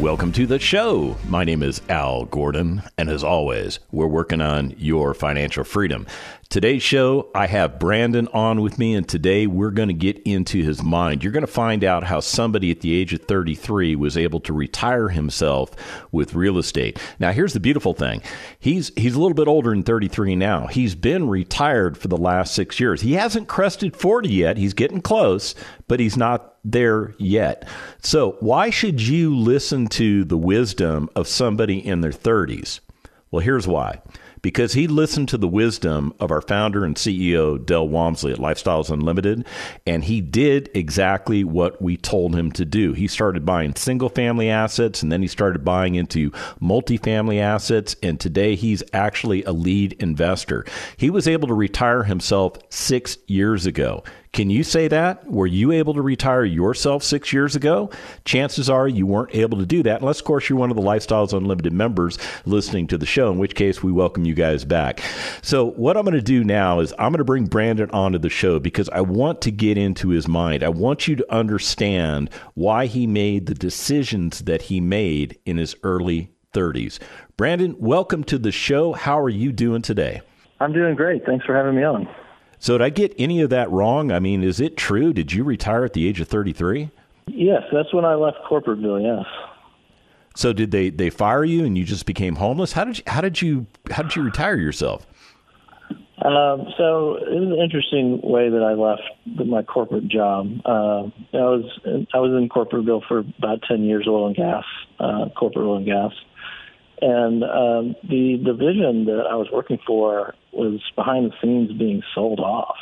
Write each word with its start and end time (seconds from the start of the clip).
Welcome 0.00 0.32
to 0.32 0.46
the 0.46 0.58
show. 0.58 1.18
My 1.28 1.44
name 1.44 1.62
is 1.62 1.82
Al 1.90 2.24
Gordon, 2.24 2.82
and 2.96 3.10
as 3.10 3.22
always, 3.22 3.80
we're 3.92 4.06
working 4.06 4.40
on 4.40 4.70
your 4.78 5.12
financial 5.12 5.62
freedom. 5.62 6.06
Today's 6.50 6.82
show, 6.82 7.30
I 7.32 7.46
have 7.46 7.78
Brandon 7.78 8.26
on 8.32 8.60
with 8.60 8.76
me, 8.76 8.96
and 8.96 9.08
today 9.08 9.46
we're 9.46 9.70
going 9.70 9.86
to 9.86 9.94
get 9.94 10.18
into 10.24 10.64
his 10.64 10.82
mind. 10.82 11.22
You're 11.22 11.32
going 11.32 11.46
to 11.46 11.46
find 11.46 11.84
out 11.84 12.02
how 12.02 12.18
somebody 12.18 12.72
at 12.72 12.80
the 12.80 12.92
age 12.92 13.12
of 13.12 13.22
33 13.22 13.94
was 13.94 14.16
able 14.16 14.40
to 14.40 14.52
retire 14.52 15.10
himself 15.10 15.70
with 16.10 16.34
real 16.34 16.58
estate. 16.58 16.98
Now, 17.20 17.30
here's 17.30 17.52
the 17.52 17.60
beautiful 17.60 17.94
thing 17.94 18.20
he's, 18.58 18.90
he's 18.96 19.14
a 19.14 19.20
little 19.20 19.36
bit 19.36 19.46
older 19.46 19.70
than 19.70 19.84
33 19.84 20.34
now. 20.34 20.66
He's 20.66 20.96
been 20.96 21.28
retired 21.28 21.96
for 21.96 22.08
the 22.08 22.16
last 22.16 22.52
six 22.52 22.80
years. 22.80 23.00
He 23.00 23.12
hasn't 23.12 23.46
crested 23.46 23.94
40 23.94 24.28
yet, 24.28 24.56
he's 24.56 24.74
getting 24.74 25.02
close, 25.02 25.54
but 25.86 26.00
he's 26.00 26.16
not 26.16 26.56
there 26.64 27.14
yet. 27.16 27.68
So, 28.02 28.32
why 28.40 28.70
should 28.70 29.00
you 29.00 29.36
listen 29.36 29.86
to 29.90 30.24
the 30.24 30.36
wisdom 30.36 31.10
of 31.14 31.28
somebody 31.28 31.78
in 31.78 32.00
their 32.00 32.10
30s? 32.10 32.80
Well, 33.30 33.40
here's 33.40 33.68
why 33.68 34.00
because 34.42 34.72
he 34.72 34.86
listened 34.86 35.28
to 35.28 35.38
the 35.38 35.48
wisdom 35.48 36.12
of 36.20 36.30
our 36.30 36.40
founder 36.40 36.84
and 36.84 36.96
CEO, 36.96 37.64
Del 37.64 37.88
Walmsley 37.88 38.32
at 38.32 38.38
Lifestyles 38.38 38.90
Unlimited, 38.90 39.44
and 39.86 40.04
he 40.04 40.20
did 40.20 40.70
exactly 40.74 41.44
what 41.44 41.80
we 41.80 41.96
told 41.96 42.34
him 42.34 42.52
to 42.52 42.64
do. 42.64 42.92
He 42.92 43.06
started 43.06 43.44
buying 43.44 43.74
single 43.74 44.08
family 44.08 44.50
assets 44.50 45.02
and 45.02 45.10
then 45.10 45.22
he 45.22 45.28
started 45.28 45.64
buying 45.64 45.94
into 45.94 46.30
multifamily 46.60 47.40
assets, 47.40 47.96
and 48.02 48.18
today 48.18 48.54
he's 48.54 48.82
actually 48.92 49.44
a 49.44 49.52
lead 49.52 49.94
investor. 49.94 50.64
He 50.96 51.10
was 51.10 51.28
able 51.28 51.48
to 51.48 51.54
retire 51.54 52.04
himself 52.04 52.56
six 52.70 53.18
years 53.26 53.66
ago. 53.66 54.04
Can 54.32 54.48
you 54.48 54.62
say 54.62 54.86
that? 54.86 55.28
Were 55.28 55.48
you 55.48 55.72
able 55.72 55.92
to 55.94 56.02
retire 56.02 56.44
yourself 56.44 57.02
six 57.02 57.32
years 57.32 57.56
ago? 57.56 57.90
Chances 58.24 58.70
are 58.70 58.86
you 58.86 59.04
weren't 59.04 59.34
able 59.34 59.58
to 59.58 59.66
do 59.66 59.82
that, 59.82 60.00
unless, 60.00 60.20
of 60.20 60.24
course, 60.24 60.48
you're 60.48 60.58
one 60.58 60.70
of 60.70 60.76
the 60.76 60.82
Lifestyles 60.82 61.36
Unlimited 61.36 61.72
members 61.72 62.16
listening 62.46 62.86
to 62.88 62.98
the 62.98 63.06
show, 63.06 63.32
in 63.32 63.38
which 63.38 63.56
case 63.56 63.82
we 63.82 63.90
welcome 63.90 64.24
you 64.24 64.34
guys 64.34 64.64
back. 64.64 65.00
So, 65.42 65.72
what 65.72 65.96
I'm 65.96 66.04
going 66.04 66.14
to 66.14 66.22
do 66.22 66.44
now 66.44 66.78
is 66.78 66.92
I'm 66.92 67.10
going 67.10 67.18
to 67.18 67.24
bring 67.24 67.46
Brandon 67.46 67.90
onto 67.90 68.18
the 68.18 68.28
show 68.28 68.60
because 68.60 68.88
I 68.90 69.00
want 69.00 69.40
to 69.42 69.50
get 69.50 69.76
into 69.76 70.10
his 70.10 70.28
mind. 70.28 70.62
I 70.62 70.68
want 70.68 71.08
you 71.08 71.16
to 71.16 71.34
understand 71.34 72.30
why 72.54 72.86
he 72.86 73.08
made 73.08 73.46
the 73.46 73.54
decisions 73.54 74.42
that 74.42 74.62
he 74.62 74.80
made 74.80 75.40
in 75.44 75.56
his 75.56 75.74
early 75.82 76.30
30s. 76.54 77.00
Brandon, 77.36 77.74
welcome 77.80 78.22
to 78.24 78.38
the 78.38 78.52
show. 78.52 78.92
How 78.92 79.18
are 79.18 79.28
you 79.28 79.50
doing 79.50 79.82
today? 79.82 80.22
I'm 80.60 80.72
doing 80.72 80.94
great. 80.94 81.26
Thanks 81.26 81.44
for 81.44 81.56
having 81.56 81.74
me 81.74 81.82
on. 81.82 82.06
So, 82.60 82.76
did 82.76 82.84
I 82.84 82.90
get 82.90 83.14
any 83.18 83.40
of 83.40 83.48
that 83.50 83.70
wrong? 83.70 84.12
I 84.12 84.20
mean, 84.20 84.44
is 84.44 84.60
it 84.60 84.76
true? 84.76 85.14
Did 85.14 85.32
you 85.32 85.44
retire 85.44 85.82
at 85.84 85.94
the 85.94 86.06
age 86.06 86.20
of 86.20 86.28
33? 86.28 86.90
Yes, 87.26 87.62
that's 87.72 87.92
when 87.94 88.04
I 88.04 88.14
left 88.14 88.36
Corporateville. 88.48 89.02
Yes. 89.02 89.26
So, 90.36 90.52
did 90.52 90.70
they 90.70 90.90
they 90.90 91.08
fire 91.08 91.42
you 91.42 91.64
and 91.64 91.76
you 91.76 91.84
just 91.84 92.04
became 92.04 92.36
homeless? 92.36 92.72
How 92.72 92.84
did 92.84 92.98
you, 92.98 93.04
how 93.06 93.22
did 93.22 93.40
you 93.40 93.66
how 93.90 94.02
did 94.02 94.14
you 94.14 94.22
retire 94.22 94.56
yourself? 94.56 95.06
Um, 96.22 96.66
so 96.76 97.16
it 97.16 97.40
was 97.40 97.48
an 97.48 97.58
interesting 97.58 98.20
way 98.22 98.50
that 98.50 98.62
I 98.62 98.74
left 98.74 99.48
my 99.48 99.62
corporate 99.62 100.06
job. 100.08 100.50
Uh, 100.66 101.04
I 101.32 101.48
was 101.48 101.80
I 102.12 102.18
was 102.18 102.32
in 102.32 102.50
Corporateville 102.50 103.08
for 103.08 103.20
about 103.38 103.62
ten 103.66 103.84
years, 103.84 104.06
oil 104.06 104.26
and 104.26 104.36
gas, 104.36 104.64
uh, 104.98 105.30
corporate 105.34 105.64
oil 105.64 105.78
and 105.78 105.86
gas, 105.86 106.12
and 107.00 107.42
um, 107.44 107.96
the 108.02 108.40
division 108.44 109.06
that 109.06 109.24
I 109.30 109.34
was 109.34 109.48
working 109.52 109.78
for 109.86 110.34
was 110.52 110.80
behind 110.96 111.30
the 111.30 111.34
scenes 111.40 111.72
being 111.72 112.02
sold 112.14 112.40
off. 112.40 112.76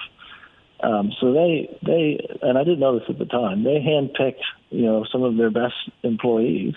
Um, 0.81 1.11
so 1.21 1.33
they 1.33 1.69
they 1.85 2.19
and 2.43 2.57
I 2.57 2.65
didn't 2.65 2.81
know 2.81 2.99
this 2.99 3.09
at 3.09 3.19
the 3.19 3.27
time. 3.27 3.65
They 3.65 3.81
handpicked 3.81 4.43
you 4.71 4.83
know 4.83 5.05
some 5.11 5.23
of 5.23 5.37
their 5.37 5.51
best 5.51 5.75
employees 6.03 6.75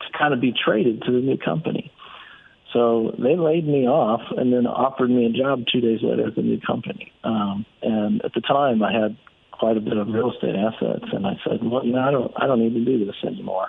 to 0.00 0.18
kind 0.18 0.34
of 0.34 0.40
be 0.40 0.52
traded 0.52 1.02
to 1.02 1.12
the 1.12 1.20
new 1.20 1.38
company. 1.38 1.92
So 2.72 3.14
they 3.18 3.34
laid 3.34 3.66
me 3.66 3.86
off 3.86 4.20
and 4.36 4.52
then 4.52 4.66
offered 4.66 5.08
me 5.08 5.24
a 5.24 5.30
job 5.30 5.64
two 5.72 5.80
days 5.80 6.00
later 6.02 6.26
at 6.26 6.34
the 6.34 6.42
new 6.42 6.60
company. 6.60 7.12
Um, 7.24 7.64
and 7.80 8.22
at 8.24 8.34
the 8.34 8.42
time, 8.42 8.82
I 8.82 8.92
had 8.92 9.16
quite 9.52 9.78
a 9.78 9.80
bit 9.80 9.96
of 9.96 10.08
real 10.08 10.30
estate 10.32 10.54
assets, 10.54 11.06
and 11.12 11.26
I 11.26 11.38
said, 11.44 11.60
"Well, 11.62 11.84
you 11.84 11.92
know, 11.92 12.00
I 12.00 12.10
don't 12.10 12.32
I 12.36 12.46
don't 12.46 12.60
need 12.60 12.74
to 12.74 12.84
do 12.84 13.04
this 13.04 13.16
anymore." 13.24 13.68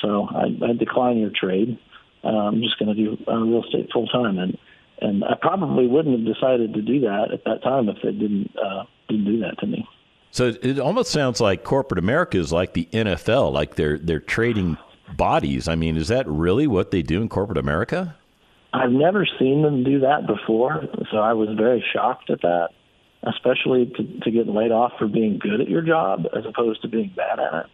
So 0.00 0.28
I, 0.30 0.44
I 0.62 0.72
declined 0.78 1.20
your 1.20 1.30
trade. 1.30 1.78
Uh, 2.24 2.28
I'm 2.28 2.60
just 2.62 2.78
going 2.78 2.94
to 2.94 2.94
do 2.94 3.18
uh, 3.28 3.36
real 3.36 3.62
estate 3.64 3.90
full 3.92 4.06
time, 4.06 4.38
and 4.38 4.58
and 5.00 5.24
I 5.24 5.34
probably 5.40 5.86
wouldn't 5.86 6.18
have 6.18 6.34
decided 6.34 6.72
to 6.74 6.82
do 6.82 7.00
that 7.00 7.32
at 7.32 7.44
that 7.44 7.62
time 7.62 7.88
if 7.88 7.96
they 8.02 8.12
didn't 8.12 8.50
uh, 8.56 8.84
didn't 9.08 9.26
do 9.26 9.40
that 9.40 9.58
to 9.58 9.66
me. 9.66 9.86
So 10.30 10.52
it 10.62 10.80
almost 10.80 11.12
sounds 11.12 11.40
like 11.40 11.62
corporate 11.62 11.98
America 11.98 12.38
is 12.38 12.52
like 12.52 12.72
the 12.72 12.88
NFL, 12.92 13.52
like 13.52 13.76
they're 13.76 13.98
they're 13.98 14.20
trading 14.20 14.78
bodies. 15.16 15.68
I 15.68 15.74
mean, 15.74 15.96
is 15.96 16.08
that 16.08 16.26
really 16.26 16.66
what 16.66 16.90
they 16.90 17.02
do 17.02 17.20
in 17.20 17.28
corporate 17.28 17.58
America? 17.58 18.16
I've 18.72 18.90
never 18.90 19.26
seen 19.38 19.62
them 19.62 19.84
do 19.84 20.00
that 20.00 20.26
before, 20.26 20.82
so 21.12 21.18
I 21.18 21.34
was 21.34 21.50
very 21.56 21.84
shocked 21.92 22.30
at 22.30 22.40
that, 22.42 22.70
especially 23.22 23.86
to, 23.96 24.20
to 24.20 24.30
get 24.32 24.48
laid 24.48 24.72
off 24.72 24.92
for 24.98 25.06
being 25.06 25.38
good 25.38 25.60
at 25.60 25.68
your 25.68 25.82
job 25.82 26.26
as 26.36 26.44
opposed 26.44 26.82
to 26.82 26.88
being 26.88 27.12
bad 27.14 27.38
at 27.38 27.54
it. 27.54 27.66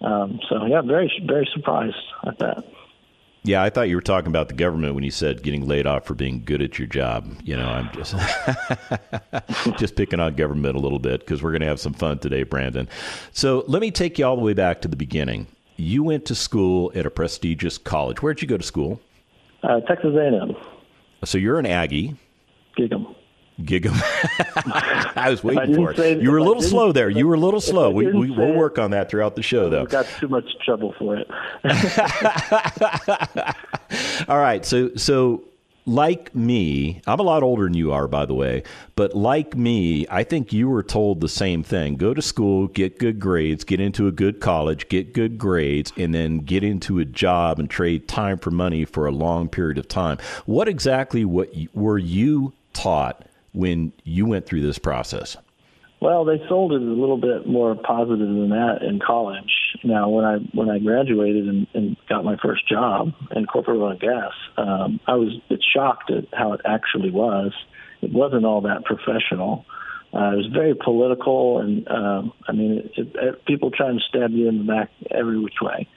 Um, 0.00 0.40
so 0.48 0.64
yeah, 0.64 0.80
very 0.80 1.12
very 1.26 1.48
surprised 1.52 1.96
at 2.26 2.38
that. 2.38 2.64
Yeah, 3.44 3.62
I 3.62 3.70
thought 3.70 3.88
you 3.88 3.96
were 3.96 4.02
talking 4.02 4.28
about 4.28 4.48
the 4.48 4.54
government 4.54 4.94
when 4.94 5.04
you 5.04 5.10
said 5.10 5.42
getting 5.42 5.66
laid 5.66 5.86
off 5.86 6.04
for 6.04 6.14
being 6.14 6.42
good 6.44 6.60
at 6.60 6.78
your 6.78 6.88
job. 6.88 7.34
You 7.44 7.56
know, 7.56 7.66
I'm 7.66 7.90
just 7.92 8.14
just 9.78 9.96
picking 9.96 10.20
on 10.20 10.34
government 10.34 10.76
a 10.76 10.80
little 10.80 10.98
bit 10.98 11.20
because 11.20 11.42
we're 11.42 11.52
going 11.52 11.62
to 11.62 11.66
have 11.66 11.80
some 11.80 11.94
fun 11.94 12.18
today, 12.18 12.42
Brandon. 12.42 12.88
So 13.32 13.64
let 13.68 13.80
me 13.80 13.90
take 13.90 14.18
you 14.18 14.26
all 14.26 14.36
the 14.36 14.42
way 14.42 14.54
back 14.54 14.82
to 14.82 14.88
the 14.88 14.96
beginning. 14.96 15.46
You 15.76 16.02
went 16.02 16.24
to 16.26 16.34
school 16.34 16.90
at 16.94 17.06
a 17.06 17.10
prestigious 17.10 17.78
college. 17.78 18.20
Where'd 18.22 18.42
you 18.42 18.48
go 18.48 18.58
to 18.58 18.64
school? 18.64 19.00
Uh, 19.62 19.80
Texas 19.80 20.14
A&M. 20.14 20.54
So 21.24 21.38
you're 21.38 21.58
an 21.58 21.66
Aggie. 21.66 22.16
Gig'em. 22.76 23.07
Gig'em. 23.60 23.92
I 25.16 25.30
was 25.30 25.42
waiting 25.42 25.72
I 25.72 25.74
for 25.74 25.92
it. 25.92 26.22
You 26.22 26.30
were 26.30 26.38
a 26.38 26.44
little 26.44 26.62
slow 26.62 26.92
there. 26.92 27.10
You 27.10 27.26
were 27.26 27.34
a 27.34 27.40
little 27.40 27.60
slow. 27.60 27.90
We, 27.90 28.06
we 28.06 28.30
will 28.30 28.54
work 28.54 28.78
on 28.78 28.92
that 28.92 29.10
throughout 29.10 29.36
the 29.36 29.42
show, 29.42 29.68
though. 29.68 29.86
Got 29.86 30.06
too 30.20 30.28
much 30.28 30.44
trouble 30.64 30.94
for 30.98 31.16
it. 31.16 31.28
All 34.28 34.38
right. 34.38 34.64
So 34.64 34.94
so 34.94 35.44
like 35.86 36.34
me, 36.34 37.00
I'm 37.06 37.18
a 37.18 37.22
lot 37.22 37.42
older 37.42 37.64
than 37.64 37.74
you 37.74 37.92
are, 37.92 38.06
by 38.06 38.26
the 38.26 38.34
way, 38.34 38.62
but 38.94 39.16
like 39.16 39.56
me, 39.56 40.06
I 40.10 40.22
think 40.22 40.52
you 40.52 40.68
were 40.68 40.82
told 40.82 41.20
the 41.20 41.28
same 41.28 41.62
thing. 41.62 41.96
Go 41.96 42.12
to 42.12 42.20
school, 42.20 42.68
get 42.68 42.98
good 42.98 43.18
grades, 43.18 43.64
get 43.64 43.80
into 43.80 44.06
a 44.06 44.12
good 44.12 44.40
college, 44.40 44.88
get 44.88 45.14
good 45.14 45.38
grades, 45.38 45.92
and 45.96 46.14
then 46.14 46.38
get 46.38 46.62
into 46.62 46.98
a 46.98 47.06
job 47.06 47.58
and 47.58 47.70
trade 47.70 48.06
time 48.06 48.38
for 48.38 48.50
money 48.50 48.84
for 48.84 49.06
a 49.06 49.10
long 49.10 49.48
period 49.48 49.78
of 49.78 49.88
time. 49.88 50.18
What 50.44 50.68
exactly 50.68 51.24
what 51.24 51.50
were 51.72 51.98
you 51.98 52.52
taught 52.74 53.24
when 53.52 53.92
you 54.04 54.26
went 54.26 54.46
through 54.46 54.62
this 54.62 54.78
process? 54.78 55.36
Well, 56.00 56.24
they 56.24 56.40
sold 56.48 56.72
it 56.72 56.80
a 56.80 56.84
little 56.84 57.16
bit 57.16 57.46
more 57.46 57.74
positive 57.74 58.18
than 58.18 58.50
that 58.50 58.82
in 58.82 59.00
college. 59.04 59.50
Now, 59.82 60.08
when 60.08 60.24
I 60.24 60.36
when 60.54 60.70
I 60.70 60.78
graduated 60.78 61.48
and, 61.48 61.66
and 61.74 61.96
got 62.08 62.24
my 62.24 62.36
first 62.36 62.68
job 62.68 63.12
in 63.34 63.46
corporate 63.46 63.80
oil 63.80 63.90
and 63.90 64.00
gas, 64.00 64.32
um, 64.56 65.00
I 65.08 65.14
was 65.14 65.40
shocked 65.74 66.12
at 66.12 66.26
how 66.32 66.52
it 66.52 66.60
actually 66.64 67.10
was. 67.10 67.52
It 68.00 68.12
wasn't 68.12 68.44
all 68.44 68.60
that 68.60 68.84
professional. 68.84 69.64
Uh, 70.14 70.32
it 70.32 70.36
was 70.36 70.46
very 70.52 70.74
political, 70.74 71.58
and 71.58 71.86
um, 71.88 72.32
I 72.46 72.52
mean, 72.52 72.78
it, 72.78 72.92
it, 72.96 73.16
it, 73.16 73.44
people 73.44 73.70
trying 73.72 73.98
to 73.98 74.04
stab 74.08 74.30
you 74.30 74.48
in 74.48 74.58
the 74.58 74.64
back 74.64 74.90
every 75.10 75.38
which 75.38 75.60
way. 75.60 75.88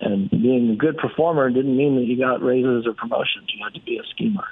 And 0.00 0.28
being 0.30 0.70
a 0.70 0.76
good 0.76 0.98
performer 0.98 1.48
didn't 1.48 1.76
mean 1.76 1.94
that 1.94 2.04
you 2.04 2.18
got 2.18 2.42
raises 2.42 2.86
or 2.86 2.92
promotions. 2.92 3.50
You 3.54 3.64
had 3.64 3.74
to 3.74 3.80
be 3.80 3.98
a 3.98 4.02
schemer. 4.10 4.44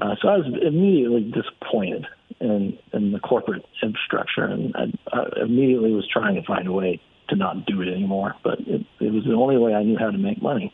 Uh, 0.00 0.14
so 0.22 0.28
I 0.28 0.36
was 0.36 0.46
immediately 0.62 1.22
disappointed 1.22 2.06
in 2.40 2.78
in 2.92 3.12
the 3.12 3.18
corporate 3.18 3.64
infrastructure, 3.82 4.44
and 4.44 4.74
I, 4.76 5.16
I 5.16 5.42
immediately 5.42 5.92
was 5.92 6.06
trying 6.08 6.36
to 6.36 6.42
find 6.42 6.68
a 6.68 6.72
way 6.72 7.00
to 7.28 7.36
not 7.36 7.66
do 7.66 7.82
it 7.82 7.88
anymore. 7.88 8.34
But 8.42 8.60
it, 8.60 8.84
it 9.00 9.12
was 9.12 9.24
the 9.24 9.34
only 9.34 9.56
way 9.56 9.74
I 9.74 9.82
knew 9.82 9.98
how 9.98 10.10
to 10.10 10.18
make 10.18 10.40
money. 10.40 10.72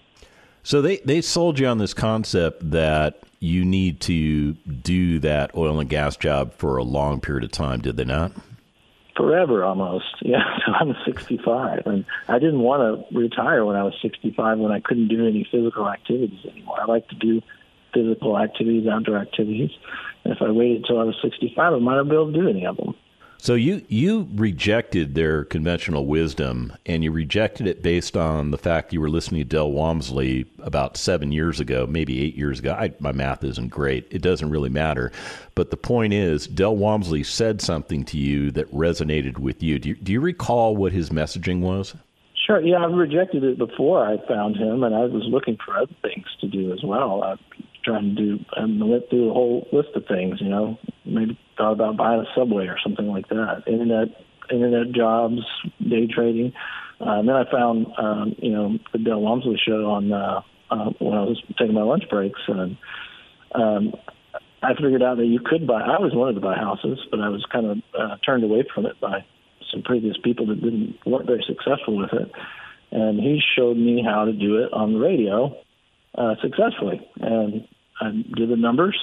So 0.62 0.82
they 0.82 0.98
they 0.98 1.20
sold 1.20 1.58
you 1.58 1.66
on 1.66 1.78
this 1.78 1.94
concept 1.94 2.70
that 2.70 3.20
you 3.40 3.64
need 3.64 4.00
to 4.00 4.54
do 4.54 5.18
that 5.20 5.54
oil 5.54 5.78
and 5.78 5.88
gas 5.88 6.16
job 6.16 6.54
for 6.54 6.76
a 6.76 6.84
long 6.84 7.20
period 7.20 7.44
of 7.44 7.52
time. 7.52 7.80
Did 7.80 7.96
they 7.96 8.04
not? 8.04 8.32
Forever, 9.16 9.64
almost. 9.64 10.06
Yeah, 10.22 10.42
so 10.64 10.72
I'm 10.72 10.96
65, 11.04 11.82
and 11.84 12.06
I 12.28 12.38
didn't 12.38 12.60
want 12.60 12.80
to 13.10 13.16
retire 13.18 13.62
when 13.66 13.76
I 13.76 13.82
was 13.82 13.92
65 14.00 14.58
when 14.58 14.72
I 14.72 14.80
couldn't 14.80 15.08
do 15.08 15.28
any 15.28 15.46
physical 15.50 15.86
activities 15.86 16.46
anymore. 16.50 16.80
I 16.80 16.86
like 16.86 17.06
to 17.08 17.14
do 17.14 17.42
physical 17.94 18.38
activities, 18.38 18.86
outdoor 18.86 19.18
activities. 19.18 19.70
And 20.24 20.34
if 20.34 20.42
I 20.42 20.50
waited 20.50 20.78
until 20.78 21.00
I 21.00 21.04
was 21.04 21.16
65, 21.22 21.72
I 21.72 21.78
might 21.78 21.96
not 21.96 22.08
be 22.08 22.14
able 22.14 22.32
to 22.32 22.40
do 22.40 22.48
any 22.48 22.66
of 22.66 22.76
them. 22.76 22.94
So 23.44 23.52
you 23.52 23.84
you 23.88 24.26
rejected 24.36 25.14
their 25.14 25.44
conventional 25.44 26.06
wisdom, 26.06 26.72
and 26.86 27.04
you 27.04 27.12
rejected 27.12 27.66
it 27.66 27.82
based 27.82 28.16
on 28.16 28.52
the 28.52 28.56
fact 28.56 28.94
you 28.94 29.02
were 29.02 29.10
listening 29.10 29.42
to 29.42 29.44
Del 29.44 29.70
Walmsley 29.70 30.46
about 30.62 30.96
seven 30.96 31.30
years 31.30 31.60
ago, 31.60 31.86
maybe 31.86 32.22
eight 32.22 32.36
years 32.36 32.58
ago. 32.60 32.72
I, 32.72 32.94
my 33.00 33.12
math 33.12 33.44
isn't 33.44 33.68
great; 33.68 34.06
it 34.10 34.22
doesn't 34.22 34.48
really 34.48 34.70
matter. 34.70 35.12
But 35.54 35.70
the 35.70 35.76
point 35.76 36.14
is, 36.14 36.46
Del 36.46 36.74
Walmsley 36.74 37.22
said 37.22 37.60
something 37.60 38.06
to 38.06 38.16
you 38.16 38.50
that 38.52 38.72
resonated 38.72 39.36
with 39.36 39.62
you. 39.62 39.78
Do 39.78 39.90
you, 39.90 39.96
do 39.96 40.10
you 40.10 40.22
recall 40.22 40.74
what 40.74 40.92
his 40.92 41.10
messaging 41.10 41.60
was? 41.60 41.94
Sure. 42.46 42.62
Yeah, 42.62 42.84
I've 42.84 42.94
rejected 42.94 43.44
it 43.44 43.58
before 43.58 44.06
I 44.06 44.26
found 44.26 44.56
him, 44.56 44.82
and 44.84 44.94
I 44.94 45.00
was 45.00 45.24
looking 45.26 45.58
for 45.62 45.76
other 45.76 45.94
things 46.00 46.24
to 46.40 46.48
do 46.48 46.72
as 46.72 46.82
well. 46.82 47.22
I 47.22 47.36
trying 47.84 48.14
to 48.14 48.22
do 48.22 48.44
and 48.56 48.88
went 48.88 49.08
through 49.10 49.30
a 49.30 49.32
whole 49.32 49.68
list 49.72 49.90
of 49.94 50.06
things. 50.06 50.40
You 50.40 50.48
know, 50.48 50.78
maybe 51.04 51.38
thought 51.56 51.72
about 51.72 51.96
buying 51.96 52.20
a 52.20 52.34
subway 52.34 52.66
or 52.66 52.78
something 52.82 53.06
like 53.06 53.28
that. 53.28 53.64
Internet, 53.66 54.08
internet 54.50 54.92
jobs, 54.92 55.40
day 55.80 56.06
trading. 56.06 56.52
Uh, 57.00 57.18
and 57.18 57.28
then 57.28 57.36
I 57.36 57.50
found, 57.50 57.86
um, 57.98 58.34
you 58.38 58.52
know, 58.52 58.78
the 58.92 58.98
Del 58.98 59.20
Walmsley 59.20 59.60
show 59.64 59.90
on 59.90 60.12
uh, 60.12 60.40
uh, 60.70 60.90
when 60.98 61.14
I 61.14 61.22
was 61.22 61.42
taking 61.58 61.74
my 61.74 61.82
lunch 61.82 62.04
breaks, 62.08 62.40
and 62.48 62.76
um, 63.54 63.94
I 64.62 64.74
figured 64.74 65.02
out 65.02 65.18
that 65.18 65.26
you 65.26 65.40
could 65.44 65.66
buy. 65.66 65.82
I 65.82 65.96
always 65.96 66.14
wanted 66.14 66.34
to 66.34 66.40
buy 66.40 66.56
houses, 66.56 66.98
but 67.10 67.20
I 67.20 67.28
was 67.28 67.44
kind 67.52 67.66
of 67.66 67.78
uh, 67.98 68.16
turned 68.24 68.44
away 68.44 68.64
from 68.74 68.86
it 68.86 68.98
by 69.00 69.24
some 69.70 69.82
previous 69.82 70.16
people 70.22 70.46
that 70.46 70.62
didn't 70.62 70.98
weren't 71.04 71.26
very 71.26 71.44
successful 71.46 71.96
with 71.96 72.12
it. 72.12 72.30
And 72.90 73.18
he 73.18 73.42
showed 73.56 73.76
me 73.76 74.04
how 74.04 74.24
to 74.24 74.32
do 74.32 74.58
it 74.58 74.72
on 74.72 74.94
the 74.94 75.00
radio 75.00 75.56
uh, 76.16 76.36
successfully. 76.40 77.06
And 77.20 77.66
I 78.00 78.10
did 78.10 78.48
the 78.48 78.56
numbers, 78.56 78.98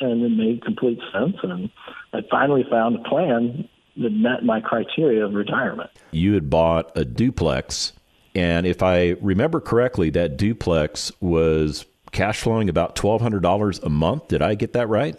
and 0.00 0.22
it 0.22 0.30
made 0.30 0.62
complete 0.62 0.98
sense. 1.12 1.36
And 1.42 1.70
I 2.12 2.20
finally 2.30 2.64
found 2.70 2.96
a 2.96 3.08
plan 3.08 3.68
that 3.96 4.10
met 4.10 4.44
my 4.44 4.60
criteria 4.60 5.24
of 5.24 5.34
retirement. 5.34 5.90
You 6.12 6.34
had 6.34 6.48
bought 6.48 6.96
a 6.96 7.04
duplex, 7.04 7.92
and 8.34 8.66
if 8.66 8.82
I 8.82 9.16
remember 9.20 9.60
correctly, 9.60 10.10
that 10.10 10.36
duplex 10.36 11.10
was 11.20 11.84
cash 12.12 12.40
flowing 12.40 12.68
about 12.68 12.96
twelve 12.96 13.20
hundred 13.20 13.42
dollars 13.42 13.78
a 13.80 13.90
month. 13.90 14.28
Did 14.28 14.42
I 14.42 14.54
get 14.54 14.72
that 14.74 14.88
right? 14.88 15.16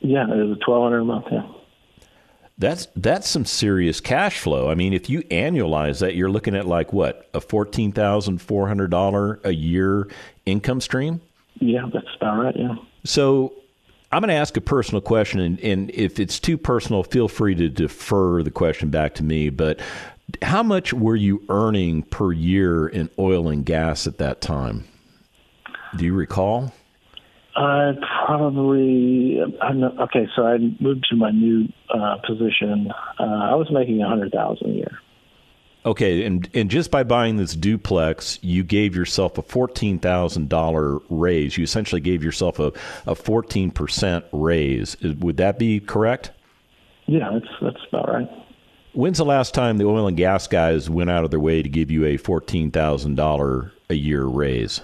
Yeah, 0.00 0.24
it 0.24 0.44
was 0.44 0.58
twelve 0.64 0.82
hundred 0.82 1.00
a 1.00 1.04
month. 1.04 1.26
Yeah. 1.30 1.46
That's 2.58 2.88
that's 2.96 3.28
some 3.28 3.44
serious 3.44 4.00
cash 4.00 4.40
flow. 4.40 4.68
I 4.68 4.74
mean, 4.74 4.92
if 4.92 5.08
you 5.08 5.22
annualize 5.24 6.00
that, 6.00 6.16
you're 6.16 6.30
looking 6.30 6.56
at 6.56 6.66
like 6.66 6.92
what 6.92 7.28
a 7.32 7.40
fourteen 7.40 7.92
thousand 7.92 8.42
four 8.42 8.66
hundred 8.66 8.90
dollar 8.90 9.38
a 9.44 9.52
year 9.52 10.08
income 10.44 10.80
stream. 10.80 11.20
Yeah, 11.60 11.82
that's 11.92 12.06
about 12.16 12.38
right. 12.38 12.56
Yeah. 12.56 12.76
So 13.04 13.54
I'm 14.10 14.20
going 14.20 14.28
to 14.28 14.34
ask 14.34 14.56
a 14.56 14.60
personal 14.60 15.00
question, 15.00 15.40
and, 15.40 15.60
and, 15.60 15.90
if 15.90 16.18
it's 16.18 16.40
too 16.40 16.56
personal, 16.56 17.02
feel 17.02 17.28
free 17.28 17.54
to 17.56 17.68
defer 17.68 18.42
the 18.42 18.50
question 18.50 18.90
back 18.90 19.14
to 19.16 19.22
me. 19.22 19.50
But 19.50 19.80
how 20.42 20.62
much 20.62 20.92
were 20.92 21.16
you 21.16 21.42
earning 21.48 22.02
per 22.04 22.32
year 22.32 22.88
in 22.88 23.10
oil 23.18 23.48
and 23.48 23.64
gas 23.64 24.06
at 24.06 24.18
that 24.18 24.40
time? 24.40 24.84
Do 25.96 26.04
you 26.04 26.14
recall? 26.14 26.72
I 27.56 27.92
probably 28.26 29.40
I'm 29.60 29.80
not, 29.80 29.98
okay. 30.00 30.28
So 30.36 30.46
I 30.46 30.58
moved 30.80 31.06
to 31.10 31.16
my 31.16 31.30
new 31.30 31.68
uh, 31.92 32.16
position. 32.24 32.92
Uh, 33.18 33.22
I 33.22 33.54
was 33.54 33.68
making 33.72 34.00
a 34.00 34.08
hundred 34.08 34.32
thousand 34.32 34.70
a 34.70 34.74
year. 34.74 34.98
Okay, 35.88 36.26
and 36.26 36.46
and 36.52 36.70
just 36.70 36.90
by 36.90 37.02
buying 37.02 37.38
this 37.38 37.54
duplex, 37.54 38.38
you 38.42 38.62
gave 38.62 38.94
yourself 38.94 39.38
a 39.38 39.42
fourteen 39.42 39.98
thousand 39.98 40.50
dollar 40.50 40.98
raise. 41.08 41.56
You 41.56 41.64
essentially 41.64 42.02
gave 42.02 42.22
yourself 42.22 42.58
a 42.58 42.74
a 43.06 43.14
fourteen 43.14 43.70
percent 43.70 44.26
raise. 44.30 45.00
Would 45.00 45.38
that 45.38 45.58
be 45.58 45.80
correct? 45.80 46.30
Yeah, 47.06 47.30
that's 47.32 47.50
that's 47.62 47.80
about 47.88 48.12
right. 48.12 48.28
When's 48.92 49.16
the 49.16 49.24
last 49.24 49.54
time 49.54 49.78
the 49.78 49.86
oil 49.86 50.06
and 50.06 50.16
gas 50.16 50.46
guys 50.46 50.90
went 50.90 51.08
out 51.08 51.24
of 51.24 51.30
their 51.30 51.40
way 51.40 51.62
to 51.62 51.68
give 51.70 51.90
you 51.90 52.04
a 52.04 52.18
fourteen 52.18 52.70
thousand 52.70 53.14
dollar 53.14 53.72
a 53.88 53.94
year 53.94 54.26
raise? 54.26 54.82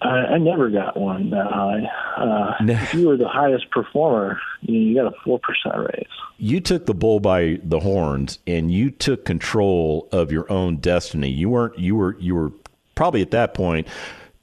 I, 0.00 0.08
I 0.08 0.38
never 0.38 0.70
got 0.70 0.96
one 0.96 1.30
that 1.30 1.46
high. 1.46 1.84
Uh, 2.16 2.54
if 2.60 2.94
you 2.94 3.08
were 3.08 3.16
the 3.16 3.28
highest 3.28 3.70
performer, 3.70 4.38
you, 4.60 4.78
you 4.78 4.94
got 4.94 5.12
a 5.12 5.16
four 5.24 5.38
percent 5.38 5.76
raise. 5.76 6.06
You 6.38 6.60
took 6.60 6.86
the 6.86 6.94
bull 6.94 7.20
by 7.20 7.60
the 7.62 7.80
horns, 7.80 8.38
and 8.46 8.70
you 8.70 8.90
took 8.90 9.24
control 9.24 10.08
of 10.12 10.30
your 10.30 10.50
own 10.52 10.76
destiny. 10.76 11.30
You 11.30 11.50
weren't. 11.50 11.78
You 11.78 11.96
were. 11.96 12.16
You 12.18 12.34
were 12.34 12.52
probably 12.94 13.22
at 13.22 13.30
that 13.30 13.54
point 13.54 13.86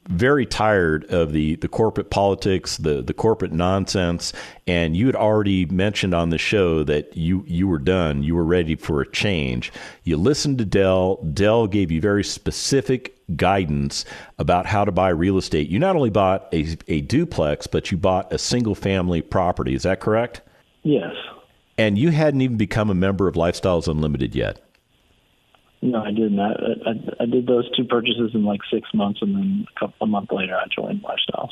very 0.07 0.45
tired 0.45 1.05
of 1.05 1.31
the, 1.31 1.56
the 1.56 1.67
corporate 1.67 2.09
politics, 2.09 2.77
the, 2.77 3.01
the 3.01 3.13
corporate 3.13 3.53
nonsense, 3.53 4.33
and 4.67 4.97
you 4.97 5.06
had 5.06 5.15
already 5.15 5.65
mentioned 5.67 6.13
on 6.13 6.29
the 6.29 6.38
show 6.38 6.83
that 6.83 7.15
you, 7.15 7.44
you 7.47 7.67
were 7.67 7.79
done. 7.79 8.23
You 8.23 8.35
were 8.35 8.44
ready 8.44 8.75
for 8.75 9.01
a 9.01 9.09
change. 9.09 9.71
You 10.03 10.17
listened 10.17 10.57
to 10.57 10.65
Del. 10.65 11.17
Del 11.33 11.67
gave 11.67 11.91
you 11.91 12.01
very 12.01 12.23
specific 12.23 13.17
guidance 13.35 14.05
about 14.37 14.65
how 14.65 14.85
to 14.85 14.91
buy 14.91 15.09
real 15.09 15.37
estate. 15.37 15.69
You 15.69 15.79
not 15.79 15.95
only 15.95 16.09
bought 16.09 16.47
a, 16.53 16.77
a 16.87 17.01
duplex, 17.01 17.67
but 17.67 17.91
you 17.91 17.97
bought 17.97 18.31
a 18.31 18.37
single 18.37 18.75
family 18.75 19.21
property. 19.21 19.73
Is 19.73 19.83
that 19.83 19.99
correct? 19.99 20.41
Yes. 20.83 21.13
And 21.77 21.97
you 21.97 22.09
hadn't 22.09 22.41
even 22.41 22.57
become 22.57 22.89
a 22.89 22.95
member 22.95 23.27
of 23.27 23.35
Lifestyles 23.35 23.87
Unlimited 23.87 24.35
yet. 24.35 24.59
No, 25.81 26.01
I 26.01 26.11
didn't. 26.11 26.39
I, 26.39 26.53
I, 26.85 27.23
I 27.23 27.25
did 27.25 27.45
those 27.45 27.69
two 27.75 27.83
purchases 27.83 28.31
in 28.33 28.45
like 28.45 28.61
six 28.71 28.87
months, 28.93 29.21
and 29.21 29.35
then 29.35 29.67
a 29.75 29.79
couple 29.79 29.95
a 30.01 30.07
month 30.07 30.31
later, 30.31 30.55
I 30.55 30.65
joined 30.73 31.03
Lifestyles. 31.03 31.51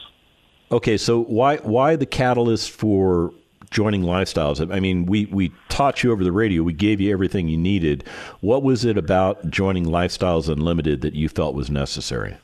Okay, 0.72 0.96
so 0.96 1.24
why 1.24 1.58
why 1.58 1.98
the 1.98 2.06
catalyst 2.06 2.72
for 2.72 3.34
joining 3.72 4.04
Lifestyles? 4.04 4.72
I 4.72 4.80
mean, 4.80 5.06
we 5.06 5.26
we 5.26 5.52
taught 5.70 6.04
you 6.04 6.12
over 6.12 6.24
the 6.24 6.32
radio. 6.32 6.62
We 6.62 6.74
gave 6.74 7.02
you 7.02 7.12
everything 7.12 7.48
you 7.48 7.58
needed. 7.58 8.04
What 8.42 8.62
was 8.62 8.86
it 8.86 8.98
about 8.98 9.50
joining 9.50 9.86
Lifestyles 9.86 10.50
Unlimited 10.50 11.02
that 11.02 11.16
you 11.16 11.28
felt 11.30 11.56
was 11.56 11.72
necessary? 11.72 12.38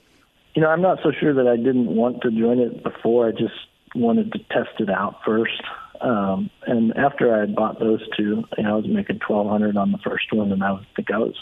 You 0.56 0.64
know, 0.64 0.70
I'm 0.70 0.82
not 0.82 1.00
so 1.04 1.12
sure 1.12 1.34
that 1.36 1.48
I 1.48 1.56
didn't 1.56 1.96
want 1.96 2.22
to 2.24 2.32
join 2.32 2.60
it 2.60 2.82
before. 2.84 3.28
I 3.28 3.32
just 3.32 3.54
wanted 3.94 4.32
to 4.32 4.40
test 4.40 4.80
it 4.80 4.90
out 4.90 5.20
first. 5.24 5.62
Um, 6.02 6.50
and 6.66 6.96
after 6.98 7.36
I 7.36 7.42
had 7.42 7.56
bought 7.56 7.80
those 7.80 8.02
two, 8.18 8.44
you 8.58 8.64
know, 8.64 8.74
I 8.74 8.76
was 8.78 8.88
making 8.88 9.20
twelve 9.20 9.48
hundred 9.48 9.78
on 9.78 9.92
the 9.92 9.98
first 10.00 10.32
one, 10.32 10.52
and 10.52 10.64
I 10.64 10.72
was, 10.72 10.84
think 10.96 11.12
I 11.12 11.20
was 11.20 11.36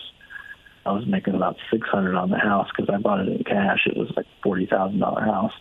I 0.86 0.92
was 0.92 1.06
making 1.08 1.36
about 1.36 1.58
six 1.72 1.88
hundred 1.88 2.16
on 2.16 2.30
the 2.30 2.38
house 2.38 2.68
because 2.76 2.94
I 2.94 2.98
bought 2.98 3.20
it 3.20 3.28
in 3.28 3.44
cash. 3.44 3.80
It 3.86 3.98
was 3.98 4.12
like 4.16 4.26
forty 4.44 4.66
thousand 4.66 5.00
dollar 5.00 5.22
house. 5.22 5.54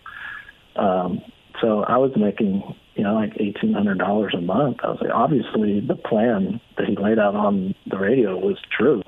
Um, 0.76 1.22
so 1.60 1.84
I 1.84 1.98
was 1.98 2.12
making 2.16 2.74
you 2.94 3.04
know 3.04 3.14
like 3.14 3.34
eighteen 3.40 3.72
hundred 3.72 3.98
dollars 3.98 4.34
a 4.36 4.40
month. 4.40 4.78
I 4.82 4.88
was 4.88 4.98
like, 5.00 5.12
obviously 5.14 5.80
the 5.80 5.96
plan 5.96 6.60
that 6.76 6.86
he 6.86 6.96
laid 6.96 7.18
out 7.18 7.34
on 7.34 7.74
the 7.86 7.98
radio 7.98 8.36
was 8.38 8.58
true. 8.76 9.02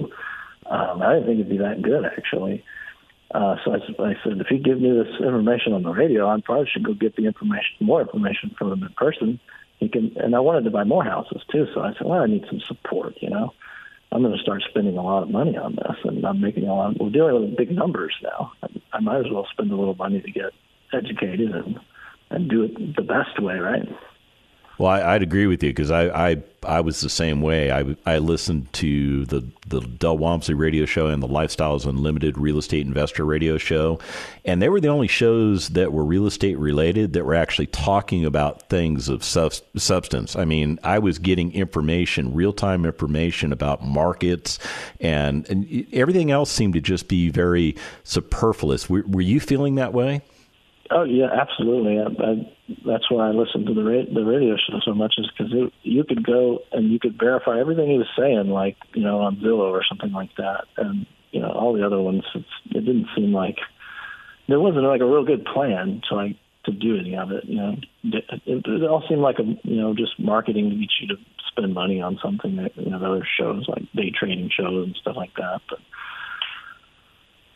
Um, 0.69 1.03
I 1.03 1.15
didn't 1.15 1.27
think 1.27 1.41
it'd 1.41 1.51
be 1.51 1.59
that 1.59 1.83
good 1.83 2.05
actually. 2.05 2.65
Uh, 3.35 3.57
so 3.65 3.73
I, 3.73 3.77
I 3.77 4.15
said, 4.23 4.41
if 4.41 4.47
he 4.47 4.59
give 4.59 4.81
me 4.81 4.91
this 4.91 5.21
information 5.21 5.73
on 5.73 5.83
the 5.83 5.91
radio, 5.91 6.29
I 6.29 6.41
probably 6.41 6.69
should 6.73 6.85
go 6.85 6.95
get 6.95 7.17
the 7.17 7.27
information, 7.27 7.75
more 7.81 8.01
information 8.01 8.55
from 8.57 8.73
him 8.73 8.83
in 8.83 8.95
person. 8.97 9.41
He 9.79 9.89
can, 9.89 10.17
and 10.17 10.35
I 10.35 10.41
wanted 10.41 10.65
to 10.65 10.71
buy 10.71 10.85
more 10.85 11.05
houses 11.05 11.43
too. 11.51 11.67
So 11.75 11.81
I 11.81 11.93
said, 11.93 12.07
well, 12.07 12.21
I 12.21 12.27
need 12.27 12.47
some 12.49 12.61
support, 12.61 13.15
you 13.21 13.31
know. 13.31 13.53
I'm 14.13 14.23
going 14.23 14.35
to 14.35 14.43
start 14.43 14.63
spending 14.69 14.97
a 14.97 15.03
lot 15.03 15.25
of 15.25 15.31
money 15.31 15.57
on 15.57 15.75
this, 15.75 15.97
and 16.05 16.25
I'm 16.25 16.41
making 16.41 16.69
a 16.69 16.75
lot. 16.75 16.93
Of, 16.93 17.01
we're 17.01 17.11
dealing 17.11 17.43
with 17.43 17.57
big 17.57 17.73
numbers 17.73 18.15
now. 18.23 18.53
I, 18.63 18.69
I 18.93 19.01
might 19.01 19.27
as 19.27 19.31
well 19.31 19.47
spend 19.51 19.73
a 19.73 19.77
little 19.77 19.97
money 19.97 20.21
to 20.21 20.31
get 20.31 20.53
educated 20.93 21.51
and 21.51 21.81
and 22.31 22.49
do 22.49 22.65
it 22.65 22.97
the 22.97 23.03
best 23.03 23.41
way, 23.41 23.59
right? 23.59 23.89
Well, 24.79 24.91
I, 24.91 25.15
would 25.15 25.23
agree 25.23 25.47
with 25.47 25.63
you 25.63 25.71
because 25.71 25.91
I, 25.91 26.33
I 26.33 26.43
I 26.63 26.81
was 26.81 27.01
the 27.01 27.09
same 27.09 27.41
way. 27.41 27.71
I, 27.71 27.97
I 28.05 28.19
listened 28.19 28.71
to 28.75 29.25
the 29.25 29.43
the 29.67 29.81
Del 29.81 30.19
Walmsley 30.19 30.53
radio 30.53 30.85
show 30.85 31.07
and 31.07 31.23
the 31.23 31.29
Lifestyles 31.29 31.87
Unlimited 31.87 32.37
Real 32.37 32.59
Estate 32.59 32.85
Investor 32.87 33.25
radio 33.25 33.57
show, 33.57 33.99
and 34.45 34.61
they 34.61 34.69
were 34.69 34.81
the 34.81 34.89
only 34.89 35.09
shows 35.09 35.71
that 35.71 35.95
were 35.95 36.05
real 36.05 36.27
estate 36.27 36.59
related 36.59 37.15
that 37.15 37.25
were 37.25 37.35
actually 37.35 37.69
talking 37.69 38.27
about 38.27 38.69
things 38.69 39.09
of 39.09 39.25
substance. 39.25 40.37
I 40.37 40.45
mean, 40.45 40.79
I 40.83 40.99
was 40.99 41.19
getting 41.19 41.53
information, 41.53 42.35
real 42.35 42.53
time 42.53 42.85
information 42.85 43.55
about 43.55 43.83
markets, 43.83 44.59
and, 45.01 45.49
and 45.49 45.87
everything 45.95 46.31
else 46.31 46.51
seemed 46.51 46.75
to 46.75 46.83
just 46.83 47.09
be 47.09 47.31
very 47.31 47.77
superfluous. 48.05 48.91
Were, 48.91 49.05
were 49.07 49.23
you 49.23 49.41
feeling 49.41 49.77
that 49.77 49.95
way? 49.95 50.21
Oh 50.91 51.05
yeah, 51.05 51.29
absolutely. 51.33 51.99
I, 51.99 52.05
I, 52.05 52.55
that's 52.87 53.11
why 53.11 53.29
I 53.29 53.31
listened 53.31 53.67
to 53.67 53.75
the 53.75 53.83
ra- 53.83 54.13
the 54.13 54.25
radio 54.25 54.57
show 54.57 54.79
so 54.85 54.95
much, 54.95 55.15
is 55.19 55.27
because 55.31 55.53
you 55.83 56.05
could 56.05 56.25
go 56.25 56.61
and 56.73 56.93
you 56.93 56.99
could 56.99 57.19
verify 57.19 57.61
everything 57.61 57.91
he 57.91 57.99
was 57.99 58.11
saying, 58.19 58.49
like 58.49 58.77
you 58.95 59.03
know 59.03 59.21
on 59.21 59.37
Zillow 59.37 59.71
or 59.71 59.83
something 59.89 60.13
like 60.13 60.35
that, 60.37 60.65
and 60.77 61.07
you 61.33 61.41
know 61.41 61.51
all 61.51 61.73
the 61.73 61.85
other 61.85 62.01
ones. 62.01 62.25
It's, 62.35 62.47
it 62.71 62.85
didn't 62.85 63.09
seem 63.17 63.33
like 63.33 63.57
there 64.49 64.61
wasn't 64.61 64.85
like 64.85 65.01
a 65.01 65.07
real 65.07 65.25
good 65.25 65.45
plan 65.45 66.03
to 66.09 66.15
like 66.15 66.37
to 66.65 66.73
do 66.73 66.99
any 66.99 67.17
of 67.17 67.31
it. 67.31 67.45
You 67.45 67.57
know, 67.57 67.77
it, 68.05 68.25
it, 68.47 68.89
all 68.89 69.05
seemed 69.09 69.23
like 69.23 69.39
a 69.39 69.45
you 69.45 69.81
know 69.81 69.95
just 69.95 70.19
marketing 70.19 70.71
to 70.71 70.77
get 70.77 70.91
you 71.01 71.09
to 71.09 71.17
spend 71.49 71.75
money 71.75 72.01
on 72.01 72.19
something 72.23 72.57
that 72.57 72.77
you 72.77 72.91
know 72.91 72.99
other 72.99 73.27
shows 73.39 73.67
like 73.69 73.83
day 73.95 74.13
trading 74.17 74.51
shows 74.51 74.87
and 74.87 74.97
stuff 75.01 75.17
like 75.17 75.35
that, 75.37 75.61
but 75.69 75.79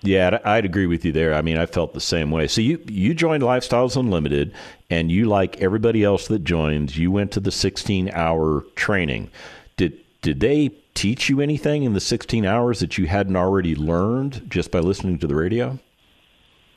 Yeah, 0.02 0.38
I'd 0.44 0.64
agree 0.64 0.86
with 0.86 1.04
you 1.04 1.12
there. 1.12 1.34
I 1.34 1.42
mean, 1.42 1.58
I 1.58 1.66
felt 1.66 1.92
the 1.92 2.00
same 2.00 2.30
way. 2.30 2.46
So 2.46 2.60
you 2.60 2.82
you 2.86 3.12
joined 3.12 3.42
Lifestyles 3.42 3.96
Unlimited, 3.96 4.54
and 4.88 5.10
you 5.12 5.26
like 5.26 5.60
everybody 5.60 6.04
else 6.04 6.28
that 6.28 6.44
joins, 6.44 6.96
you 6.96 7.10
went 7.10 7.32
to 7.32 7.40
the 7.40 7.50
16 7.50 8.10
hour 8.12 8.64
training. 8.76 9.30
Did 9.76 9.98
did 10.22 10.40
they 10.40 10.70
teach 10.94 11.28
you 11.28 11.40
anything 11.40 11.82
in 11.82 11.92
the 11.92 12.00
16 12.00 12.44
hours 12.44 12.80
that 12.80 12.98
you 12.98 13.06
hadn't 13.06 13.36
already 13.36 13.74
learned 13.74 14.50
just 14.50 14.70
by 14.70 14.80
listening 14.80 15.18
to 15.18 15.26
the 15.26 15.34
radio? 15.34 15.78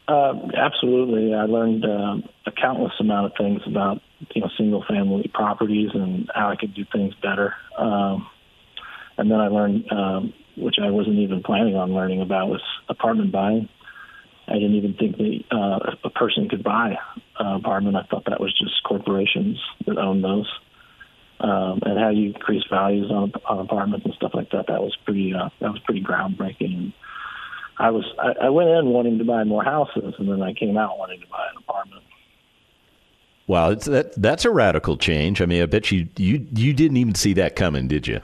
Uh, 0.07 0.33
absolutely. 0.55 1.33
I 1.33 1.45
learned 1.45 1.85
uh, 1.85 2.17
a 2.45 2.51
countless 2.51 2.93
amount 2.99 3.27
of 3.27 3.31
things 3.37 3.61
about 3.65 4.01
you 4.33 4.41
know 4.41 4.49
single 4.57 4.83
family 4.87 5.31
properties 5.33 5.91
and 5.93 6.29
how 6.35 6.49
I 6.49 6.57
could 6.57 6.73
do 6.73 6.83
things 6.91 7.13
better. 7.21 7.55
Um, 7.77 8.27
and 9.17 9.31
then 9.31 9.39
I 9.39 9.47
learned, 9.47 9.91
um, 9.91 10.33
which 10.57 10.75
I 10.81 10.89
wasn't 10.89 11.17
even 11.17 11.43
planning 11.43 11.75
on 11.75 11.93
learning 11.93 12.21
about, 12.21 12.49
was 12.49 12.61
apartment 12.89 13.31
buying. 13.31 13.69
I 14.47 14.53
didn't 14.53 14.75
even 14.75 14.93
think 14.95 15.17
that 15.17 15.55
uh, 15.55 15.95
a 16.03 16.09
person 16.09 16.49
could 16.49 16.63
buy 16.63 16.97
an 17.39 17.55
apartment. 17.55 17.95
I 17.95 18.03
thought 18.03 18.25
that 18.27 18.41
was 18.41 18.53
just 18.57 18.83
corporations 18.83 19.57
that 19.87 19.97
owned 19.97 20.23
those. 20.23 20.51
Um, 21.39 21.81
and 21.85 21.99
how 21.99 22.09
you 22.09 22.27
increase 22.27 22.63
values 22.69 23.11
on, 23.11 23.33
on 23.49 23.59
apartments 23.59 24.05
and 24.05 24.13
stuff 24.15 24.31
like 24.33 24.51
that. 24.51 24.67
That 24.67 24.81
was 24.81 24.95
pretty. 25.03 25.33
Uh, 25.33 25.49
that 25.59 25.71
was 25.71 25.79
pretty 25.79 26.01
groundbreaking. 26.01 26.77
And 26.77 26.93
I 27.77 27.89
was. 27.91 28.05
I, 28.17 28.45
I 28.45 28.49
went 28.49 28.69
in 28.69 28.85
wanting 28.87 29.17
to 29.17 29.25
buy 29.25 29.43
more 29.43 29.63
houses, 29.63 30.13
and 30.19 30.29
then 30.29 30.41
I 30.41 30.53
came 30.53 30.77
out 30.77 30.97
wanting 30.97 31.19
to 31.19 31.27
buy 31.27 31.45
an 31.51 31.57
apartment. 31.57 32.03
Wow, 33.47 33.71
it's, 33.71 33.85
that 33.87 34.13
that's 34.21 34.45
a 34.45 34.51
radical 34.51 34.95
change. 34.95 35.41
I 35.41 35.45
mean, 35.45 35.61
I 35.61 35.65
bet 35.65 35.91
you 35.91 36.07
you 36.15 36.47
you 36.53 36.73
didn't 36.73 36.97
even 36.97 37.15
see 37.15 37.33
that 37.33 37.57
coming, 37.57 37.89
did 37.89 38.07
you? 38.07 38.21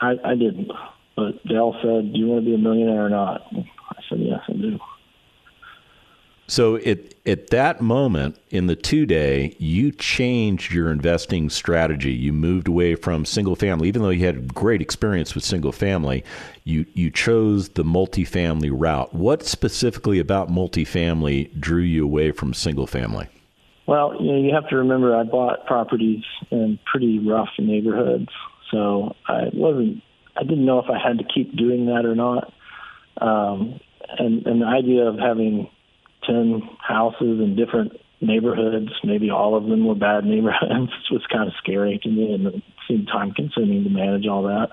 I, 0.00 0.14
I 0.24 0.34
didn't. 0.34 0.72
But 1.20 1.46
Dale 1.46 1.76
said, 1.82 2.14
"Do 2.14 2.18
you 2.18 2.28
want 2.28 2.44
to 2.44 2.50
be 2.50 2.54
a 2.54 2.58
millionaire 2.58 3.04
or 3.04 3.10
not?" 3.10 3.46
I 3.54 4.00
said, 4.08 4.20
"Yes, 4.20 4.40
I 4.48 4.52
do." 4.52 4.78
So 6.46 6.76
at 6.76 7.14
at 7.26 7.48
that 7.50 7.82
moment 7.82 8.38
in 8.48 8.68
the 8.68 8.74
two 8.74 9.04
day, 9.04 9.54
you 9.58 9.92
changed 9.92 10.72
your 10.72 10.90
investing 10.90 11.50
strategy. 11.50 12.10
You 12.10 12.32
moved 12.32 12.68
away 12.68 12.94
from 12.94 13.26
single 13.26 13.54
family, 13.54 13.86
even 13.86 14.00
though 14.00 14.08
you 14.08 14.24
had 14.24 14.54
great 14.54 14.80
experience 14.80 15.34
with 15.34 15.44
single 15.44 15.72
family. 15.72 16.24
You 16.64 16.86
you 16.94 17.10
chose 17.10 17.68
the 17.68 17.84
multifamily 17.84 18.70
route. 18.72 19.14
What 19.14 19.42
specifically 19.44 20.18
about 20.18 20.48
multifamily 20.48 21.60
drew 21.60 21.82
you 21.82 22.02
away 22.02 22.32
from 22.32 22.54
single 22.54 22.86
family? 22.86 23.28
Well, 23.86 24.16
you 24.18 24.32
know, 24.32 24.38
you 24.38 24.54
have 24.54 24.68
to 24.70 24.76
remember 24.76 25.14
I 25.14 25.24
bought 25.24 25.66
properties 25.66 26.24
in 26.50 26.78
pretty 26.90 27.18
rough 27.18 27.50
neighborhoods, 27.58 28.30
so 28.70 29.14
I 29.28 29.50
wasn't. 29.52 30.02
I 30.36 30.42
didn't 30.42 30.64
know 30.64 30.78
if 30.78 30.86
I 30.90 30.98
had 30.98 31.18
to 31.18 31.24
keep 31.24 31.56
doing 31.56 31.86
that 31.86 32.04
or 32.04 32.14
not. 32.14 32.52
Um, 33.20 33.80
and 34.18 34.46
and 34.46 34.62
the 34.62 34.66
idea 34.66 35.04
of 35.04 35.18
having 35.18 35.68
ten 36.26 36.62
houses 36.80 37.40
in 37.40 37.56
different 37.56 37.92
neighborhoods, 38.20 38.90
maybe 39.04 39.30
all 39.30 39.56
of 39.56 39.64
them 39.64 39.86
were 39.86 39.94
bad 39.94 40.24
neighborhoods, 40.24 40.92
was 41.10 41.26
kind 41.32 41.48
of 41.48 41.54
scary 41.62 41.98
to 42.02 42.08
me, 42.08 42.32
and 42.32 42.46
it 42.46 42.62
seemed 42.88 43.08
time 43.08 43.32
consuming 43.32 43.84
to 43.84 43.90
manage 43.90 44.26
all 44.26 44.44
that. 44.44 44.68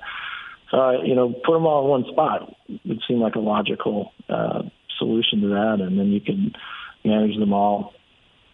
So 0.72 0.78
I, 0.78 1.04
you 1.04 1.16
know, 1.16 1.30
put 1.30 1.54
them 1.54 1.66
all 1.66 1.86
in 1.86 1.90
one 1.90 2.12
spot 2.12 2.54
would 2.86 3.02
seem 3.08 3.20
like 3.20 3.36
a 3.36 3.40
logical 3.40 4.12
uh, 4.28 4.64
solution 4.98 5.42
to 5.42 5.48
that, 5.50 5.78
and 5.80 5.98
then 5.98 6.08
you 6.08 6.20
can 6.20 6.52
manage 7.06 7.38
them 7.38 7.54
all 7.54 7.94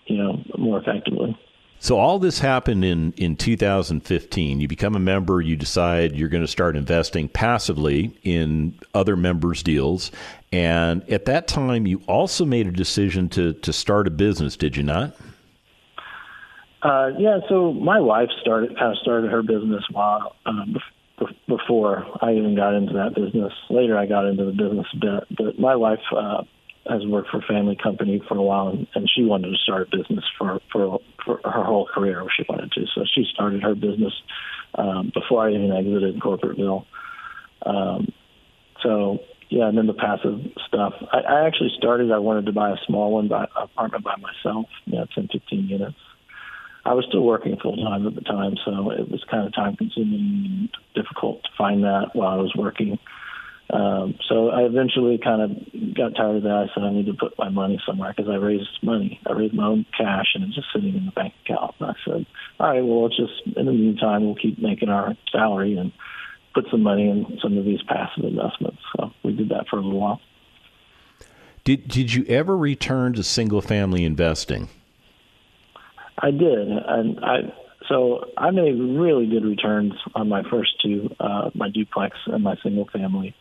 you 0.06 0.18
know, 0.18 0.44
more 0.58 0.80
effectively. 0.80 1.38
So 1.84 2.00
all 2.00 2.18
this 2.18 2.40
happened 2.40 2.86
in, 2.86 3.12
in 3.18 3.36
2015. 3.36 4.62
You 4.62 4.70
become 4.70 4.96
a 4.96 5.00
member, 5.00 5.42
you 5.42 5.58
decide 5.58 6.16
you're 6.16 6.30
going 6.30 6.46
to 6.46 6.48
start 6.48 6.78
investing 6.78 7.28
passively 7.28 8.18
in 8.24 8.80
other 8.94 9.18
members' 9.18 9.62
deals. 9.62 10.10
And 10.54 11.04
at 11.12 11.26
that 11.26 11.46
time, 11.50 11.86
you 11.86 12.02
also 12.08 12.46
made 12.46 12.68
a 12.68 12.72
decision 12.72 13.28
to, 13.32 13.52
to 13.52 13.74
start 13.74 14.08
a 14.08 14.12
business, 14.12 14.56
did 14.56 14.78
you 14.78 14.84
not? 14.84 15.18
Uh, 16.82 17.10
yeah, 17.20 17.40
so 17.50 17.74
my 17.74 18.00
wife 18.00 18.30
started 18.40 18.78
kind 18.80 18.94
of 18.94 18.98
started 19.00 19.30
her 19.30 19.44
business 19.44 19.84
while 19.92 20.38
um, 20.46 20.78
before 21.50 22.08
I 22.22 22.32
even 22.32 22.56
got 22.56 22.76
into 22.76 22.94
that 22.94 23.14
business. 23.14 23.52
Later, 23.70 23.98
I 23.98 24.06
got 24.06 24.26
into 24.26 24.46
the 24.46 24.54
business 24.54 24.88
a 24.94 25.00
bit, 25.00 25.38
but 25.38 25.60
my 25.60 25.76
wife 25.76 26.00
uh, 26.16 26.44
has 26.88 27.06
worked 27.06 27.30
for 27.30 27.38
a 27.38 27.42
family 27.42 27.78
company 27.82 28.22
for 28.28 28.38
a 28.38 28.42
while, 28.42 28.70
and, 28.70 28.88
and 28.94 29.10
she 29.10 29.24
wanted 29.24 29.52
to 29.52 29.58
start 29.58 29.88
a 29.88 29.98
business 29.98 30.26
for, 30.38 30.60
for 30.72 31.00
for 31.24 31.40
her 31.44 31.64
whole 31.64 31.88
career. 31.88 32.24
She 32.36 32.44
wanted 32.48 32.72
to, 32.74 32.86
so 32.94 33.04
she 33.14 33.26
started 33.34 33.64
her 33.64 33.76
business 33.76 34.14
um, 34.76 35.12
before 35.14 35.48
I 35.48 35.52
even 35.54 35.72
exited 35.72 36.20
corporateville. 36.20 36.86
Um, 37.66 38.12
so 38.82 39.20
yeah, 39.50 39.70
and 39.70 39.78
then 39.78 39.88
the 39.88 39.94
passive 39.94 40.40
stuff. 40.68 40.94
I, 41.12 41.20
I 41.20 41.48
actually 41.48 41.72
started. 41.78 42.12
I 42.12 42.18
wanted 42.18 42.48
to 42.48 42.52
buy 42.52 42.72
a 42.72 42.78
small 42.86 43.14
one, 43.14 43.28
by 43.28 43.46
apartment 43.56 44.04
by 44.04 44.16
myself. 44.18 44.66
Yeah, 44.86 45.06
10, 45.16 45.30
15 45.32 45.68
units. 45.68 45.96
I 46.86 46.94
was 46.94 47.06
still 47.08 47.24
working 47.24 47.56
full 47.62 47.78
time 47.78 48.06
at 48.08 48.16
the 48.16 48.22
time, 48.22 48.56
so 48.66 48.92
it 48.92 49.10
was 49.10 49.24
kind 49.32 49.48
of 49.48 49.54
time 49.56 49.78
consuming 49.78 50.46
and 50.46 50.70
difficult 50.94 51.44
to 51.44 51.50
find 51.58 51.84
that 51.84 52.10
while 52.14 52.30
I 52.30 52.42
was 52.42 52.54
working. 52.58 53.00
Um, 53.74 54.16
so 54.30 54.50
I 54.50 54.62
eventually 54.64 55.18
kind 55.18 55.42
of 55.42 55.96
got 55.96 56.16
tired 56.16 56.38
of 56.38 56.44
that. 56.44 56.68
I 56.70 56.74
said 56.74 56.84
I 56.84 56.94
need 56.94 57.08
to 57.08 57.14
put 57.14 57.34
my 57.40 57.50
money 57.50 57.82
somewhere 57.88 58.14
because 58.16 58.30
I 58.30 58.36
raised 58.36 58.70
money. 58.84 59.20
I 59.28 59.34
raised 59.34 59.56
my 59.56 59.66
own 59.66 59.86
cash 59.98 60.28
and 60.36 60.44
it's 60.44 60.54
just 60.54 60.68
sitting 60.72 60.96
in 60.96 61.08
the 61.08 61.12
bank 61.12 61.34
account. 61.44 61.74
And 61.80 61.90
I 61.90 61.94
said, 62.06 62.26
all 62.60 62.68
right, 62.68 62.82
well, 62.82 63.04
let's 63.04 63.18
just 63.18 63.58
in 63.58 63.66
the 63.66 63.72
meantime 63.72 64.26
we'll 64.26 64.36
keep 64.36 64.60
making 64.60 64.90
our 64.90 65.16
salary 65.32 65.76
and 65.76 65.92
put 66.54 66.66
some 66.70 66.84
money 66.84 67.10
in 67.10 67.40
some 67.42 67.58
of 67.58 67.66
these 67.66 67.82
passive 67.88 68.24
investments. 68.24 68.78
So 68.96 69.12
we 69.24 69.34
did 69.34 69.50
that 69.50 69.66
for 69.70 69.78
a 69.78 69.82
little 69.82 70.00
while. 70.00 70.22
Did 71.64 71.88
Did 71.88 72.14
you 72.14 72.26
ever 72.26 72.56
return 72.56 73.14
to 73.14 73.24
single 73.24 73.62
family 73.62 74.06
investing? 74.06 74.70
I 76.20 76.30
did, 76.30 76.68
and 76.68 77.20
I 77.26 77.54
so 77.90 78.26
I 78.38 78.52
made 78.52 78.74
really 78.74 79.26
good 79.26 79.44
returns 79.44 79.94
on 80.14 80.30
my 80.30 80.44
first 80.50 80.80
two, 80.82 81.10
uh, 81.20 81.50
my 81.56 81.70
duplex 81.70 82.16
and 82.28 82.44
my 82.44 82.56
single 82.62 82.88
family. 82.94 83.36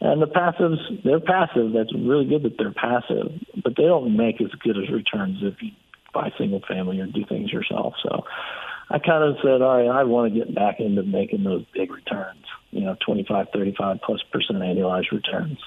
And 0.00 0.22
the 0.22 0.26
passives, 0.26 1.02
they're 1.04 1.20
passive. 1.20 1.72
That's 1.74 1.94
really 1.94 2.26
good 2.26 2.42
that 2.44 2.56
they're 2.58 2.72
passive, 2.72 3.32
but 3.62 3.76
they 3.76 3.84
don't 3.84 4.16
make 4.16 4.40
as 4.40 4.50
good 4.62 4.78
as 4.78 4.90
returns 4.90 5.38
if 5.42 5.60
you 5.60 5.72
buy 6.14 6.30
single 6.38 6.62
family 6.66 7.00
or 7.00 7.06
do 7.06 7.24
things 7.28 7.52
yourself. 7.52 7.94
So 8.02 8.24
I 8.88 8.98
kind 8.98 9.22
of 9.22 9.36
said, 9.42 9.62
all 9.62 9.76
right, 9.76 10.00
I 10.00 10.04
want 10.04 10.32
to 10.32 10.38
get 10.38 10.54
back 10.54 10.80
into 10.80 11.02
making 11.02 11.44
those 11.44 11.64
big 11.74 11.92
returns, 11.92 12.44
you 12.70 12.80
know, 12.80 12.96
25, 13.04 13.48
35 13.52 13.98
plus 14.04 14.20
percent 14.32 14.60
annualized 14.60 15.12
returns. 15.12 15.58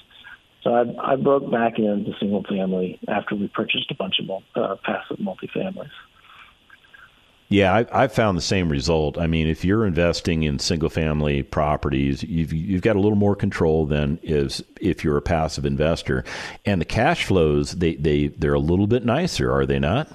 So 0.64 0.74
I, 0.74 1.14
I 1.14 1.16
broke 1.16 1.50
back 1.52 1.78
into 1.78 2.12
single 2.20 2.44
family 2.44 3.00
after 3.08 3.36
we 3.36 3.48
purchased 3.50 3.92
a 3.92 3.96
bunch 3.96 4.16
of 4.20 4.44
uh, 4.56 4.76
passive 4.84 5.18
multifamilies. 5.18 5.92
Yeah, 7.54 7.72
I, 7.72 8.06
I 8.06 8.08
found 8.08 8.36
the 8.36 8.42
same 8.42 8.68
result. 8.68 9.16
I 9.20 9.28
mean, 9.28 9.48
if 9.48 9.64
you're 9.64 9.86
investing 9.86 10.42
in 10.42 10.58
single 10.58 10.90
family 10.90 11.44
properties, 11.44 12.24
you've 12.24 12.52
you've 12.52 12.82
got 12.82 12.96
a 12.96 13.00
little 13.00 13.16
more 13.16 13.36
control 13.36 13.86
than 13.86 14.20
is 14.24 14.64
if 14.82 15.04
you're 15.04 15.18
a 15.18 15.22
passive 15.22 15.64
investor, 15.64 16.24
and 16.66 16.82
the 16.82 16.86
cash 16.86 17.26
flows 17.26 17.74
they 17.74 17.94
they 17.94 18.30
they're 18.30 18.56
a 18.56 18.60
little 18.60 18.88
bit 18.88 19.06
nicer, 19.06 19.54
are 19.54 19.68
they 19.68 19.78
not? 19.78 20.08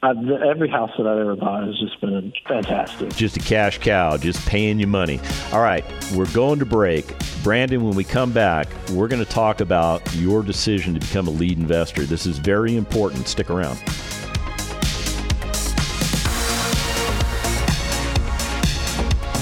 Uh, 0.00 0.10
I've, 0.10 0.30
every 0.48 0.70
house 0.70 0.92
that 0.96 1.08
I've 1.08 1.18
ever 1.18 1.34
bought 1.34 1.66
has 1.66 1.76
just 1.80 2.00
been 2.00 2.32
fantastic. 2.46 3.16
Just 3.16 3.36
a 3.36 3.40
cash 3.40 3.78
cow, 3.78 4.16
just 4.16 4.46
paying 4.46 4.78
you 4.78 4.86
money. 4.86 5.18
All 5.52 5.60
right, 5.60 5.84
we're 6.14 6.32
going 6.32 6.60
to 6.60 6.64
break. 6.64 7.16
Brandon, 7.42 7.82
when 7.82 7.96
we 7.96 8.04
come 8.04 8.30
back, 8.30 8.68
we're 8.92 9.08
going 9.08 9.24
to 9.24 9.28
talk 9.28 9.60
about 9.60 10.02
your 10.14 10.44
decision 10.44 10.94
to 10.94 11.00
become 11.00 11.26
a 11.26 11.32
lead 11.32 11.58
investor. 11.58 12.04
This 12.04 12.26
is 12.26 12.38
very 12.38 12.76
important. 12.76 13.26
Stick 13.26 13.50
around. 13.50 13.82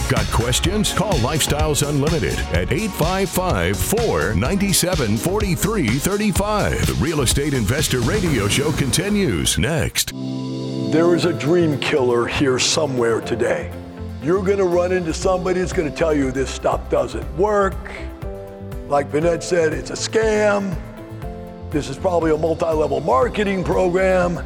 Got 0.09 0.27
questions? 0.31 0.93
Call 0.93 1.15
Lifestyles 1.15 1.87
Unlimited 1.87 2.39
at 2.55 2.73
855 2.73 3.77
497 3.77 5.17
4335. 5.17 6.87
The 6.87 6.95
Real 7.05 7.23
Estate 7.23 7.55
Investor 7.55 7.99
Radio 7.99 8.47
Show 8.47 8.71
continues 8.71 9.59
next. 9.59 10.13
There 10.93 11.17
is 11.17 11.25
a 11.25 11.33
dream 11.33 11.81
killer 11.81 12.25
here 12.25 12.61
somewhere 12.61 13.21
today. 13.21 13.73
You're 14.23 14.45
going 14.45 14.59
to 14.59 14.65
run 14.65 14.93
into 14.93 15.13
somebody 15.13 15.59
that's 15.59 15.73
going 15.73 15.91
to 15.91 15.97
tell 15.97 16.15
you 16.15 16.31
this 16.31 16.51
stuff 16.51 16.89
doesn't 16.89 17.37
work. 17.37 17.91
Like 18.87 19.11
Vanette 19.11 19.43
said, 19.43 19.73
it's 19.73 19.91
a 19.91 19.95
scam. 19.95 20.77
This 21.73 21.89
is 21.89 21.99
probably 21.99 22.31
a 22.31 22.39
multi 22.39 22.65
level 22.65 23.01
marketing 23.01 23.65
program. 23.65 24.39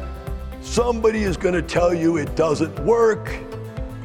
Somebody 0.63 1.21
is 1.21 1.37
going 1.37 1.53
to 1.53 1.61
tell 1.61 1.93
you 1.93 2.17
it 2.17 2.35
doesn't 2.35 2.79
work 2.79 3.31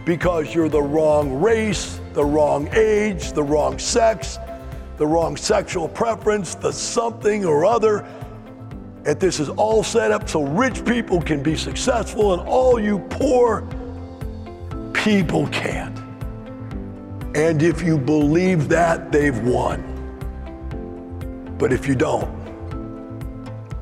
because 0.07 0.55
you're 0.55 0.69
the 0.69 0.81
wrong 0.81 1.43
race, 1.43 2.01
the 2.15 2.25
wrong 2.25 2.69
age, 2.73 3.33
the 3.33 3.43
wrong 3.43 3.77
sex, 3.77 4.39
the 4.99 5.07
wrong 5.07 5.37
sexual 5.37 5.89
preference, 5.89 6.55
the 6.55 6.73
something 6.73 7.45
or 7.45 7.67
other. 7.67 8.07
And 9.05 9.19
this 9.21 9.41
is 9.41 9.49
all 9.51 9.83
set 9.83 10.13
up 10.13 10.29
so 10.29 10.45
rich 10.45 10.85
people 10.85 11.21
can 11.21 11.43
be 11.43 11.57
successful 11.57 12.33
and 12.33 12.49
all 12.49 12.81
you 12.81 13.01
poor 13.11 13.69
people 14.95 15.49
can't. 15.49 15.99
And 17.37 17.61
if 17.61 17.83
you 17.83 17.99
believe 17.99 18.69
that, 18.69 19.11
they've 19.11 19.39
won. 19.41 19.93
But 21.59 21.73
if 21.73 21.89
you 21.89 21.97
don't, 21.97 22.33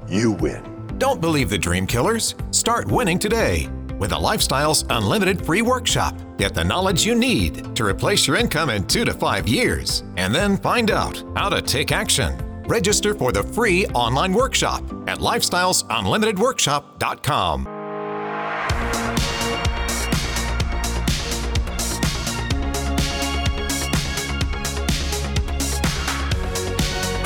you 0.08 0.32
win. 0.32 0.62
Don't 0.98 1.20
believe 1.20 1.50
the 1.50 1.58
dream 1.58 1.86
killers. 1.86 2.34
Start 2.50 2.88
winning 2.88 3.18
today 3.18 3.68
with 3.98 4.12
a 4.12 4.16
Lifestyles 4.16 4.84
Unlimited 4.90 5.44
free 5.44 5.62
workshop. 5.62 6.16
Get 6.38 6.54
the 6.54 6.64
knowledge 6.64 7.06
you 7.06 7.14
need 7.14 7.76
to 7.76 7.84
replace 7.84 8.26
your 8.26 8.36
income 8.36 8.70
in 8.70 8.86
two 8.86 9.04
to 9.04 9.12
five 9.12 9.46
years, 9.48 10.02
and 10.16 10.34
then 10.34 10.56
find 10.56 10.90
out 10.90 11.22
how 11.36 11.48
to 11.48 11.62
take 11.62 11.92
action. 11.92 12.36
Register 12.66 13.14
for 13.14 13.30
the 13.32 13.42
free 13.42 13.86
online 13.88 14.32
workshop 14.32 14.82
at 15.06 15.18
lifestylesunlimitedworkshop.com. 15.18 17.73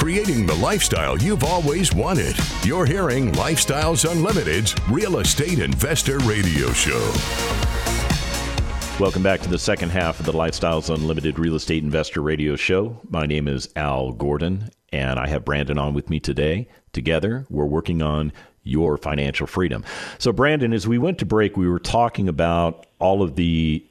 creating 0.08 0.46
the 0.46 0.54
lifestyle 0.54 1.18
you've 1.18 1.44
always 1.44 1.92
wanted. 1.92 2.34
You're 2.62 2.86
hearing 2.86 3.30
Lifestyles 3.32 4.10
Unlimited's 4.10 4.74
Real 4.88 5.18
Estate 5.18 5.58
Investor 5.58 6.16
Radio 6.20 6.72
Show. 6.72 7.12
Welcome 8.98 9.22
back 9.22 9.42
to 9.42 9.50
the 9.50 9.58
second 9.58 9.90
half 9.90 10.18
of 10.18 10.24
the 10.24 10.32
Lifestyles 10.32 10.88
Unlimited 10.88 11.38
Real 11.38 11.56
Estate 11.56 11.82
Investor 11.82 12.22
Radio 12.22 12.56
Show. 12.56 12.98
My 13.10 13.26
name 13.26 13.48
is 13.48 13.68
Al 13.76 14.12
Gordon, 14.12 14.70
and 14.94 15.18
I 15.18 15.28
have 15.28 15.44
Brandon 15.44 15.76
on 15.76 15.92
with 15.92 16.08
me 16.08 16.20
today. 16.20 16.68
Together, 16.94 17.44
we're 17.50 17.66
working 17.66 18.00
on 18.00 18.32
your 18.62 18.96
financial 18.96 19.46
freedom. 19.46 19.84
So, 20.16 20.32
Brandon, 20.32 20.72
as 20.72 20.88
we 20.88 20.96
went 20.96 21.18
to 21.18 21.26
break, 21.26 21.54
we 21.58 21.68
were 21.68 21.78
talking 21.78 22.30
about 22.30 22.86
all 22.98 23.22
of 23.22 23.36
the 23.36 23.84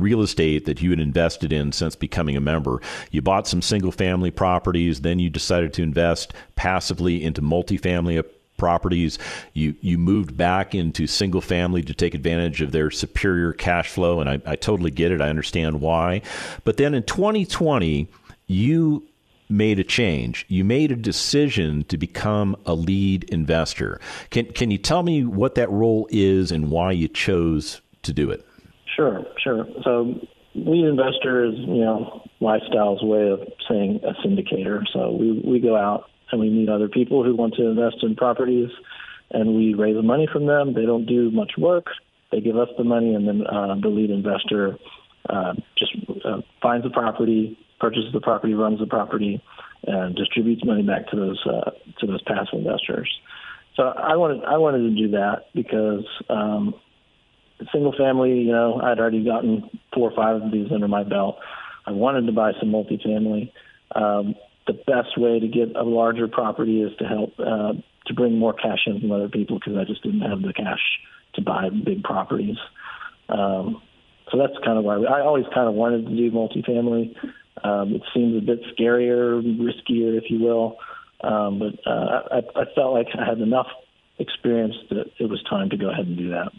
real 0.00 0.22
estate 0.22 0.64
that 0.66 0.80
you 0.82 0.90
had 0.90 1.00
invested 1.00 1.52
in 1.52 1.72
since 1.72 1.94
becoming 1.94 2.36
a 2.36 2.40
member. 2.40 2.80
You 3.10 3.22
bought 3.22 3.46
some 3.46 3.62
single 3.62 3.92
family 3.92 4.30
properties, 4.30 5.00
then 5.02 5.18
you 5.18 5.30
decided 5.30 5.72
to 5.74 5.82
invest 5.82 6.32
passively 6.56 7.22
into 7.22 7.42
multifamily 7.42 8.24
properties. 8.60 9.18
You 9.54 9.74
you 9.80 9.98
moved 9.98 10.36
back 10.36 10.74
into 10.74 11.08
single 11.08 11.40
family 11.40 11.82
to 11.82 11.94
take 11.94 12.14
advantage 12.14 12.60
of 12.60 12.70
their 12.70 12.90
superior 12.90 13.52
cash 13.52 13.88
flow, 13.88 14.20
and 14.20 14.28
I, 14.28 14.40
I 14.46 14.54
totally 14.54 14.92
get 14.92 15.10
it. 15.10 15.20
I 15.20 15.30
understand 15.30 15.80
why. 15.80 16.22
But 16.64 16.76
then 16.76 16.94
in 16.94 17.02
2020, 17.02 18.06
you 18.46 19.06
made 19.48 19.80
a 19.80 19.84
change. 19.84 20.46
You 20.48 20.64
made 20.64 20.92
a 20.92 20.96
decision 20.96 21.84
to 21.84 21.98
become 21.98 22.56
a 22.66 22.74
lead 22.74 23.24
investor. 23.24 24.00
Can 24.30 24.46
can 24.46 24.70
you 24.70 24.78
tell 24.78 25.02
me 25.02 25.24
what 25.24 25.56
that 25.56 25.70
role 25.70 26.06
is 26.10 26.52
and 26.52 26.70
why 26.70 26.92
you 26.92 27.08
chose 27.08 27.80
to 28.02 28.12
do 28.12 28.30
it? 28.30 28.46
Sure, 28.96 29.24
sure. 29.42 29.66
So 29.84 30.14
lead 30.54 30.84
investor 30.84 31.44
is, 31.44 31.54
you 31.58 31.84
know, 31.84 32.22
lifestyle's 32.40 33.02
way 33.02 33.28
of 33.28 33.40
saying 33.68 34.00
a 34.02 34.12
syndicator. 34.26 34.82
So 34.92 35.12
we, 35.12 35.42
we 35.44 35.60
go 35.60 35.76
out 35.76 36.04
and 36.32 36.40
we 36.40 36.50
meet 36.50 36.68
other 36.68 36.88
people 36.88 37.24
who 37.24 37.34
want 37.34 37.54
to 37.54 37.66
invest 37.66 37.96
in 38.02 38.16
properties 38.16 38.70
and 39.30 39.54
we 39.54 39.74
raise 39.74 39.96
money 40.02 40.28
from 40.32 40.46
them. 40.46 40.74
They 40.74 40.86
don't 40.86 41.06
do 41.06 41.30
much 41.30 41.52
work. 41.56 41.86
They 42.32 42.40
give 42.40 42.56
us 42.56 42.68
the 42.76 42.84
money 42.84 43.14
and 43.14 43.26
then 43.26 43.46
uh, 43.46 43.74
the 43.80 43.88
lead 43.88 44.10
investor 44.10 44.76
uh, 45.28 45.54
just 45.78 45.92
uh, 46.24 46.40
finds 46.62 46.84
the 46.84 46.90
property, 46.90 47.58
purchases 47.78 48.12
the 48.12 48.20
property, 48.20 48.54
runs 48.54 48.80
the 48.80 48.86
property, 48.86 49.42
and 49.86 50.14
distributes 50.14 50.64
money 50.64 50.82
back 50.82 51.08
to 51.08 51.16
those 51.16 51.42
uh, 51.46 51.70
to 51.98 52.06
those 52.06 52.22
passive 52.22 52.58
investors. 52.58 53.10
So 53.76 53.84
I 53.84 54.16
wanted 54.16 54.44
I 54.44 54.58
wanted 54.58 54.78
to 54.78 54.90
do 54.90 55.10
that 55.12 55.46
because 55.54 56.04
um, 56.28 56.74
single 57.72 57.94
family, 57.96 58.40
you 58.40 58.52
know, 58.52 58.80
I'd 58.82 58.98
already 58.98 59.24
gotten 59.24 59.68
four 59.94 60.10
or 60.10 60.16
five 60.16 60.42
of 60.42 60.52
these 60.52 60.70
under 60.72 60.88
my 60.88 61.02
belt. 61.02 61.38
I 61.86 61.92
wanted 61.92 62.26
to 62.26 62.32
buy 62.32 62.52
some 62.60 62.70
multifamily. 62.70 63.52
Um, 63.94 64.34
the 64.66 64.74
best 64.74 65.18
way 65.18 65.40
to 65.40 65.48
get 65.48 65.74
a 65.74 65.82
larger 65.82 66.28
property 66.28 66.82
is 66.82 66.96
to 66.98 67.04
help 67.04 67.32
uh, 67.38 67.72
to 68.06 68.14
bring 68.14 68.38
more 68.38 68.52
cash 68.52 68.80
in 68.86 69.00
from 69.00 69.12
other 69.12 69.28
people 69.28 69.58
because 69.58 69.76
I 69.76 69.84
just 69.84 70.02
didn't 70.02 70.20
have 70.20 70.42
the 70.42 70.52
cash 70.52 70.80
to 71.34 71.42
buy 71.42 71.68
big 71.70 72.02
properties. 72.02 72.56
Um, 73.28 73.82
so 74.30 74.38
that's 74.38 74.52
kind 74.64 74.78
of 74.78 74.84
why 74.84 74.98
we, 74.98 75.06
I 75.06 75.20
always 75.20 75.46
kind 75.52 75.68
of 75.68 75.74
wanted 75.74 76.06
to 76.06 76.16
do 76.16 76.30
multifamily. 76.30 77.16
Um, 77.64 77.94
it 77.94 78.02
seems 78.14 78.36
a 78.36 78.44
bit 78.44 78.60
scarier, 78.76 79.42
riskier, 79.42 80.16
if 80.16 80.30
you 80.30 80.40
will. 80.40 80.76
Um, 81.22 81.58
but 81.58 81.90
uh, 81.90 82.22
I, 82.30 82.60
I 82.60 82.64
felt 82.74 82.94
like 82.94 83.08
I 83.18 83.24
had 83.24 83.38
enough 83.38 83.66
experience 84.18 84.74
that 84.90 85.06
it 85.18 85.28
was 85.28 85.42
time 85.48 85.70
to 85.70 85.76
go 85.76 85.90
ahead 85.90 86.06
and 86.06 86.16
do 86.16 86.30
that. 86.30 86.52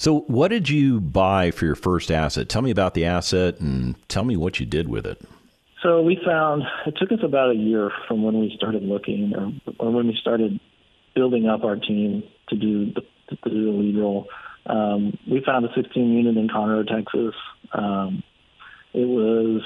So, 0.00 0.20
what 0.28 0.48
did 0.48 0.70
you 0.70 0.98
buy 0.98 1.50
for 1.50 1.66
your 1.66 1.74
first 1.74 2.10
asset? 2.10 2.48
Tell 2.48 2.62
me 2.62 2.70
about 2.70 2.94
the 2.94 3.04
asset 3.04 3.60
and 3.60 3.96
tell 4.08 4.24
me 4.24 4.34
what 4.34 4.58
you 4.58 4.64
did 4.64 4.88
with 4.88 5.04
it. 5.04 5.20
So, 5.82 6.00
we 6.00 6.18
found 6.24 6.62
it 6.86 6.94
took 6.98 7.12
us 7.12 7.18
about 7.22 7.50
a 7.50 7.54
year 7.54 7.90
from 8.08 8.22
when 8.22 8.40
we 8.40 8.50
started 8.56 8.82
looking 8.82 9.34
or, 9.36 9.52
or 9.78 9.92
when 9.92 10.06
we 10.06 10.16
started 10.18 10.58
building 11.14 11.46
up 11.46 11.64
our 11.64 11.76
team 11.76 12.22
to 12.48 12.56
do 12.56 12.94
the, 12.94 13.02
to 13.28 13.50
do 13.50 13.64
the 13.66 13.78
lead 13.78 13.98
role. 13.98 14.26
Um, 14.64 15.18
we 15.30 15.42
found 15.44 15.66
a 15.66 15.68
16 15.76 16.10
unit 16.10 16.34
in 16.34 16.48
Conroe, 16.48 16.88
Texas. 16.88 17.34
Um, 17.74 18.22
it 18.94 19.06
was 19.06 19.60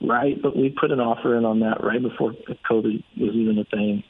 right, 0.00 0.40
but 0.40 0.56
we 0.56 0.68
put 0.68 0.92
an 0.92 1.00
offer 1.00 1.36
in 1.36 1.44
on 1.44 1.58
that 1.60 1.82
right 1.82 2.00
before 2.00 2.34
COVID 2.70 3.02
was 3.18 3.34
even 3.34 3.58
a 3.58 3.64
thing. 3.64 4.04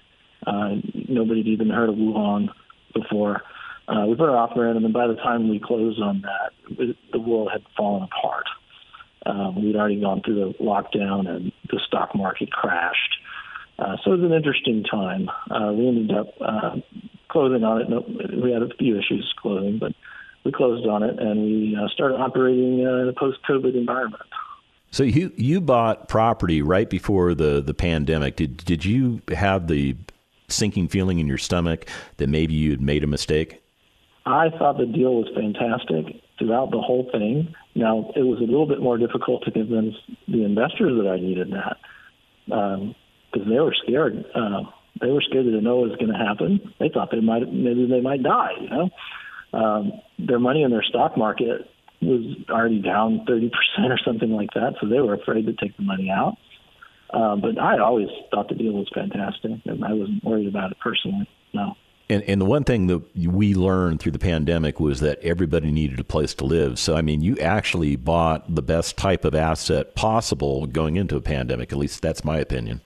Uh, 0.47 0.75
nobody 1.09 1.41
had 1.41 1.49
even 1.49 1.71
heard 1.71 1.89
of 1.89 1.95
Wuhan 1.95 2.49
before. 2.93 3.41
Uh, 3.91 4.07
we 4.07 4.15
put 4.15 4.29
our 4.29 4.37
offer 4.37 4.69
in, 4.69 4.77
and 4.77 4.85
then 4.85 4.93
by 4.93 5.09
the 5.09 5.17
time 5.17 5.49
we 5.49 5.59
closed 5.59 6.01
on 6.01 6.23
that, 6.23 6.95
the 7.13 7.19
world 7.19 7.49
had 7.53 7.63
fallen 7.77 8.05
apart. 8.05 8.47
Um, 9.27 9.63
we'd 9.63 9.77
already 9.77 10.01
gone 10.01 10.23
through 10.23 10.37
the 10.37 10.65
lockdown, 10.65 11.29
and 11.29 11.53
the 11.71 11.81
stock 11.87 12.15
market 12.15 12.53
crashed. 12.53 13.17
Uh, 13.79 13.97
so 14.05 14.13
it 14.13 14.21
was 14.21 14.31
an 14.31 14.37
interesting 14.37 14.85
time. 14.85 15.29
Uh, 15.51 15.73
we 15.73 15.89
ended 15.89 16.17
up 16.17 16.29
uh, 16.41 16.77
closing 17.29 17.65
on 17.65 17.81
it. 17.81 17.91
No, 17.91 18.05
we 18.43 18.53
had 18.53 18.63
a 18.63 18.69
few 18.79 18.97
issues 18.97 19.35
closing, 19.41 19.79
but 19.79 19.93
we 20.45 20.53
closed 20.53 20.87
on 20.87 21.03
it, 21.03 21.19
and 21.19 21.43
we 21.43 21.77
uh, 21.77 21.89
started 21.89 22.17
operating 22.17 22.87
uh, 22.87 23.03
in 23.03 23.09
a 23.09 23.13
post-COVID 23.13 23.75
environment. 23.75 24.23
So 24.93 25.05
you 25.05 25.33
you 25.37 25.61
bought 25.61 26.09
property 26.09 26.63
right 26.63 26.91
before 26.91 27.35
the 27.35 27.61
the 27.61 27.75
pandemic. 27.75 28.37
Did 28.37 28.59
did 28.59 28.85
you 28.85 29.23
have 29.33 29.69
the 29.69 29.97
sinking 30.49 30.89
feeling 30.89 31.21
in 31.21 31.29
your 31.29 31.39
stomach 31.39 31.89
that 32.17 32.29
maybe 32.29 32.55
you 32.55 32.73
had 32.73 32.81
made 32.81 33.05
a 33.05 33.07
mistake? 33.07 33.60
I 34.33 34.51
thought 34.51 34.79
the 34.79 34.87
deal 34.87 35.15
was 35.15 35.29
fantastic 35.35 36.23
throughout 36.39 36.71
the 36.71 36.81
whole 36.81 37.09
thing. 37.13 37.55
Now, 37.75 38.13
it 38.17 38.23
was 38.23 38.39
a 38.39 38.45
little 38.45 38.67
bit 38.67 38.81
more 38.81 38.99
difficult 38.99 39.45
to 39.45 39.51
convince 39.51 39.95
the 40.29 40.45
investors 40.45 41.01
that 41.01 41.09
I 41.09 41.17
needed 41.17 41.53
that 41.53 41.77
because 42.47 43.45
um, 43.45 43.49
they 43.49 43.61
were 43.61 43.75
scared. 43.83 44.25
Uh, 44.35 44.63
they 45.01 45.11
were 45.11 45.23
scared 45.23 45.45
didn't 45.45 45.65
know 45.65 45.77
what 45.77 45.91
was 45.91 45.99
going 45.99 46.13
to 46.13 46.19
happen. 46.19 46.75
They 46.79 46.89
thought 46.89 47.11
they 47.11 47.21
might, 47.21 47.51
maybe 47.53 47.87
they 47.87 48.01
might 48.01 48.23
die. 48.23 48.53
You 48.61 48.69
know, 48.71 48.91
um, 49.53 49.93
their 50.19 50.39
money 50.39 50.63
in 50.63 50.71
their 50.71 50.83
stock 50.83 51.17
market 51.17 51.71
was 52.03 52.37
already 52.49 52.81
down 52.81 53.27
30% 53.29 53.51
or 53.91 53.99
something 54.05 54.31
like 54.31 54.51
that, 54.55 54.75
so 54.81 54.89
they 54.89 55.01
were 55.01 55.15
afraid 55.15 55.47
to 55.47 55.53
take 55.53 55.77
the 55.77 55.83
money 55.83 56.11
out. 56.11 56.37
Um, 57.13 57.41
but 57.41 57.59
I 57.59 57.79
always 57.79 58.09
thought 58.31 58.49
the 58.49 58.55
deal 58.55 58.73
was 58.73 58.89
fantastic, 58.95 59.61
and 59.65 59.85
I 59.85 59.93
wasn't 59.93 60.25
worried 60.25 60.49
about 60.49 60.71
it 60.71 60.79
personally. 60.81 61.29
No. 61.53 61.75
And, 62.11 62.25
and 62.25 62.41
the 62.41 62.45
one 62.45 62.65
thing 62.65 62.89
that 62.89 63.17
we 63.17 63.55
learned 63.55 64.01
through 64.01 64.13
the 64.13 64.19
pandemic 64.19 64.81
was 64.81 64.99
that 64.99 65.21
everybody 65.21 65.71
needed 65.71 66.01
a 66.01 66.05
place 66.05 66.35
to 66.35 66.45
live. 66.45 66.77
So, 66.77 66.97
I 66.97 67.03
mean, 67.03 67.23
you 67.23 67.39
actually 67.39 67.95
bought 67.95 68.53
the 68.53 68.63
best 68.63 68.97
type 68.97 69.25
of 69.25 69.33
asset 69.33 69.95
possible 69.95 70.67
going 70.67 70.97
into 70.97 71.17
a 71.17 71.21
pandemic. 71.21 71.71
At 71.71 71.79
least 71.79 72.03
that's 72.03 72.25
my 72.25 72.39
opinion. 72.39 72.81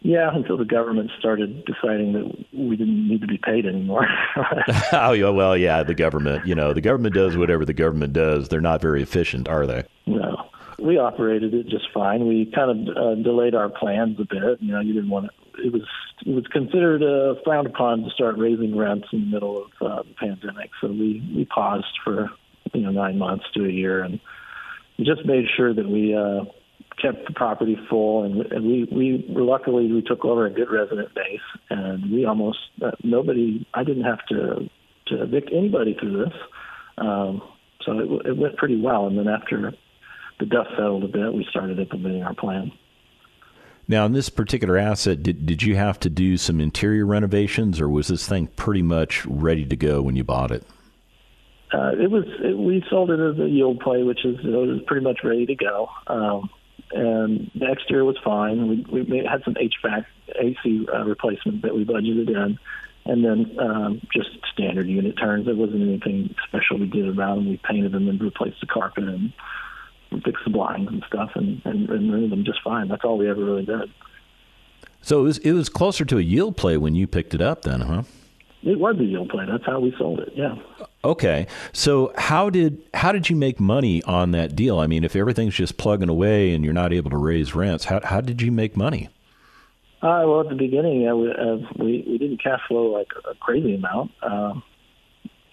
Yeah, 0.00 0.30
until 0.32 0.56
the 0.56 0.64
government 0.64 1.10
started 1.18 1.64
deciding 1.66 2.12
that 2.14 2.46
we 2.54 2.76
didn't 2.76 3.06
need 3.06 3.20
to 3.20 3.26
be 3.26 3.36
paid 3.36 3.66
anymore. 3.66 4.06
oh, 4.92 5.12
yeah, 5.12 5.28
well, 5.28 5.54
yeah, 5.54 5.82
the 5.82 5.94
government. 5.94 6.46
You 6.46 6.54
know, 6.54 6.72
the 6.72 6.80
government 6.80 7.14
does 7.14 7.36
whatever 7.36 7.66
the 7.66 7.74
government 7.74 8.14
does. 8.14 8.48
They're 8.48 8.60
not 8.62 8.80
very 8.80 9.02
efficient, 9.02 9.46
are 9.48 9.66
they? 9.66 9.84
No, 10.06 10.48
we 10.78 10.96
operated 10.98 11.52
it 11.52 11.68
just 11.68 11.88
fine. 11.92 12.26
We 12.26 12.50
kind 12.54 12.88
of 12.88 12.96
uh, 12.96 13.14
delayed 13.16 13.54
our 13.54 13.68
plans 13.68 14.18
a 14.20 14.24
bit. 14.24 14.62
You 14.62 14.72
know, 14.72 14.80
you 14.80 14.94
didn't 14.94 15.10
want 15.10 15.26
to 15.26 15.47
it 15.64 15.72
was 15.72 15.82
it 16.26 16.34
was 16.34 16.46
considered 16.46 17.02
uh, 17.02 17.40
frowned 17.44 17.66
upon 17.66 18.02
to 18.02 18.10
start 18.10 18.38
raising 18.38 18.76
rents 18.76 19.08
in 19.12 19.20
the 19.20 19.26
middle 19.26 19.64
of 19.64 19.70
uh, 19.80 20.02
the 20.02 20.14
pandemic. 20.14 20.70
So 20.80 20.88
we 20.88 21.22
we 21.34 21.44
paused 21.44 21.98
for 22.04 22.30
you 22.72 22.82
know 22.82 22.90
nine 22.90 23.18
months 23.18 23.44
to 23.54 23.64
a 23.64 23.70
year, 23.70 24.02
and 24.02 24.20
just 25.00 25.24
made 25.24 25.46
sure 25.56 25.72
that 25.72 25.88
we 25.88 26.14
uh, 26.14 26.44
kept 27.00 27.26
the 27.26 27.32
property 27.34 27.78
full. 27.88 28.24
And, 28.24 28.40
and 28.52 28.64
we 28.64 28.84
we 28.90 29.24
luckily 29.28 29.90
we 29.90 30.02
took 30.02 30.24
over 30.24 30.46
a 30.46 30.50
good 30.50 30.70
resident 30.70 31.14
base, 31.14 31.40
and 31.70 32.10
we 32.10 32.24
almost 32.24 32.58
uh, 32.84 32.92
nobody. 33.02 33.66
I 33.74 33.84
didn't 33.84 34.04
have 34.04 34.24
to 34.26 34.68
to 35.08 35.22
evict 35.22 35.50
anybody 35.52 35.96
through 35.98 36.24
this. 36.24 36.34
Um, 36.98 37.42
so 37.84 37.98
it, 37.98 38.26
it 38.26 38.36
went 38.36 38.56
pretty 38.56 38.80
well. 38.80 39.06
And 39.06 39.18
then 39.18 39.28
after 39.28 39.72
the 40.38 40.46
dust 40.46 40.70
settled 40.76 41.04
a 41.04 41.08
bit, 41.08 41.32
we 41.32 41.46
started 41.50 41.78
implementing 41.78 42.22
our 42.22 42.34
plan. 42.34 42.72
Now, 43.90 44.04
in 44.04 44.12
this 44.12 44.28
particular 44.28 44.76
asset, 44.76 45.22
did, 45.22 45.46
did 45.46 45.62
you 45.62 45.74
have 45.76 45.98
to 46.00 46.10
do 46.10 46.36
some 46.36 46.60
interior 46.60 47.06
renovations, 47.06 47.80
or 47.80 47.88
was 47.88 48.08
this 48.08 48.28
thing 48.28 48.48
pretty 48.48 48.82
much 48.82 49.24
ready 49.24 49.64
to 49.64 49.76
go 49.76 50.02
when 50.02 50.14
you 50.14 50.24
bought 50.24 50.50
it? 50.50 50.62
Uh, 51.72 51.92
it 51.98 52.10
was. 52.10 52.24
It, 52.42 52.56
we 52.56 52.84
sold 52.90 53.10
it 53.10 53.20
as 53.20 53.38
a 53.38 53.48
yield 53.48 53.80
play, 53.80 54.02
which 54.02 54.24
is 54.24 54.36
it 54.44 54.48
was 54.48 54.80
pretty 54.86 55.04
much 55.04 55.20
ready 55.24 55.46
to 55.46 55.54
go. 55.54 55.88
Um, 56.06 56.50
and 56.92 57.50
the 57.54 57.70
exterior 57.70 58.04
was 58.04 58.16
fine. 58.22 58.68
We, 58.68 58.86
we 58.90 59.02
made, 59.04 59.26
had 59.26 59.42
some 59.44 59.54
HVAC 59.54 60.04
AC 60.38 60.86
uh, 60.94 61.04
replacement 61.04 61.62
that 61.62 61.74
we 61.74 61.84
budgeted 61.84 62.28
in, 62.28 62.58
and 63.04 63.24
then 63.24 63.56
um, 63.58 64.00
just 64.12 64.28
standard 64.52 64.86
unit 64.86 65.16
turns. 65.18 65.46
There 65.46 65.54
wasn't 65.54 65.82
anything 65.82 66.34
special 66.46 66.78
we 66.78 66.86
did 66.86 67.08
around 67.08 67.38
them. 67.38 67.48
We 67.48 67.60
painted 67.68 67.92
them 67.92 68.08
and 68.08 68.20
replaced 68.20 68.60
the 68.60 68.66
carpet 68.66 69.04
and 69.04 69.32
fixed 70.10 70.44
the 70.44 70.50
blinds 70.50 70.90
and 70.90 71.02
stuff, 71.06 71.30
and, 71.34 71.60
and, 71.64 71.88
and 71.88 72.12
rented 72.12 72.30
them 72.30 72.44
just 72.44 72.60
fine. 72.62 72.88
That's 72.88 73.04
all 73.04 73.18
we 73.18 73.28
ever 73.28 73.44
really 73.44 73.64
did. 73.64 73.90
So 75.02 75.20
it 75.20 75.22
was 75.22 75.38
it 75.38 75.52
was 75.52 75.68
closer 75.68 76.04
to 76.04 76.18
a 76.18 76.22
yield 76.22 76.56
play 76.56 76.76
when 76.76 76.94
you 76.94 77.06
picked 77.06 77.34
it 77.34 77.40
up, 77.40 77.62
then, 77.62 77.80
huh? 77.80 78.02
It 78.62 78.78
was 78.78 78.96
a 78.98 79.04
yield 79.04 79.28
play. 79.28 79.46
That's 79.48 79.64
how 79.64 79.78
we 79.78 79.94
sold 79.96 80.18
it. 80.18 80.32
Yeah. 80.34 80.56
Okay. 81.04 81.46
So 81.72 82.12
how 82.16 82.50
did 82.50 82.82
how 82.92 83.12
did 83.12 83.30
you 83.30 83.36
make 83.36 83.60
money 83.60 84.02
on 84.02 84.32
that 84.32 84.56
deal? 84.56 84.80
I 84.80 84.86
mean, 84.86 85.04
if 85.04 85.14
everything's 85.14 85.54
just 85.54 85.76
plugging 85.78 86.08
away 86.08 86.52
and 86.52 86.64
you're 86.64 86.74
not 86.74 86.92
able 86.92 87.10
to 87.10 87.16
raise 87.16 87.54
rents, 87.54 87.84
how 87.84 88.00
how 88.02 88.20
did 88.20 88.42
you 88.42 88.50
make 88.50 88.76
money? 88.76 89.08
Uh, 90.00 90.22
well, 90.26 90.40
at 90.42 90.48
the 90.48 90.54
beginning, 90.54 91.02
yeah, 91.02 91.12
we, 91.12 91.30
uh, 91.30 91.56
we 91.76 92.04
we 92.06 92.18
didn't 92.18 92.42
cash 92.42 92.60
flow 92.68 92.86
like 92.86 93.08
a 93.30 93.34
crazy 93.36 93.74
amount, 93.74 94.10
um, 94.22 94.62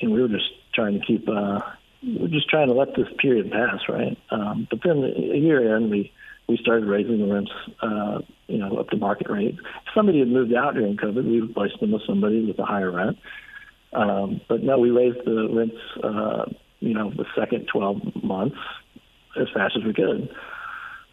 and 0.01 0.11
we 0.11 0.21
were 0.21 0.27
just 0.27 0.49
trying 0.73 0.99
to 0.99 1.05
keep. 1.05 1.27
Uh, 1.29 1.59
were 2.03 2.27
just 2.27 2.49
trying 2.49 2.67
to 2.67 2.73
let 2.73 2.95
this 2.95 3.07
period 3.19 3.51
pass, 3.51 3.79
right? 3.89 4.17
Um, 4.31 4.67
but 4.69 4.79
then 4.83 5.03
a 5.03 5.37
year 5.37 5.75
in, 5.75 5.89
we 5.89 6.11
we 6.47 6.57
started 6.57 6.85
raising 6.85 7.19
the 7.19 7.33
rents, 7.33 7.51
uh, 7.81 8.19
you 8.47 8.59
know, 8.59 8.77
up 8.77 8.89
to 8.89 8.97
market 8.97 9.29
rate. 9.29 9.55
If 9.55 9.93
somebody 9.95 10.19
had 10.19 10.27
moved 10.27 10.53
out 10.53 10.75
during 10.75 10.95
COVID, 10.95 11.25
we 11.25 11.41
replaced 11.41 11.79
them 11.79 11.91
with 11.91 12.03
somebody 12.05 12.45
with 12.45 12.59
a 12.59 12.65
higher 12.65 12.91
rent. 12.91 13.17
Um, 13.93 14.41
but 14.47 14.61
no, 14.61 14.77
we 14.77 14.91
raised 14.91 15.25
the 15.25 15.49
rents, 15.51 15.75
uh, 16.03 16.45
you 16.81 16.93
know, 16.93 17.09
the 17.09 17.25
second 17.35 17.67
12 17.71 18.23
months 18.23 18.57
as 19.39 19.47
fast 19.53 19.75
as 19.77 19.83
we 19.83 19.93
could. 19.93 20.29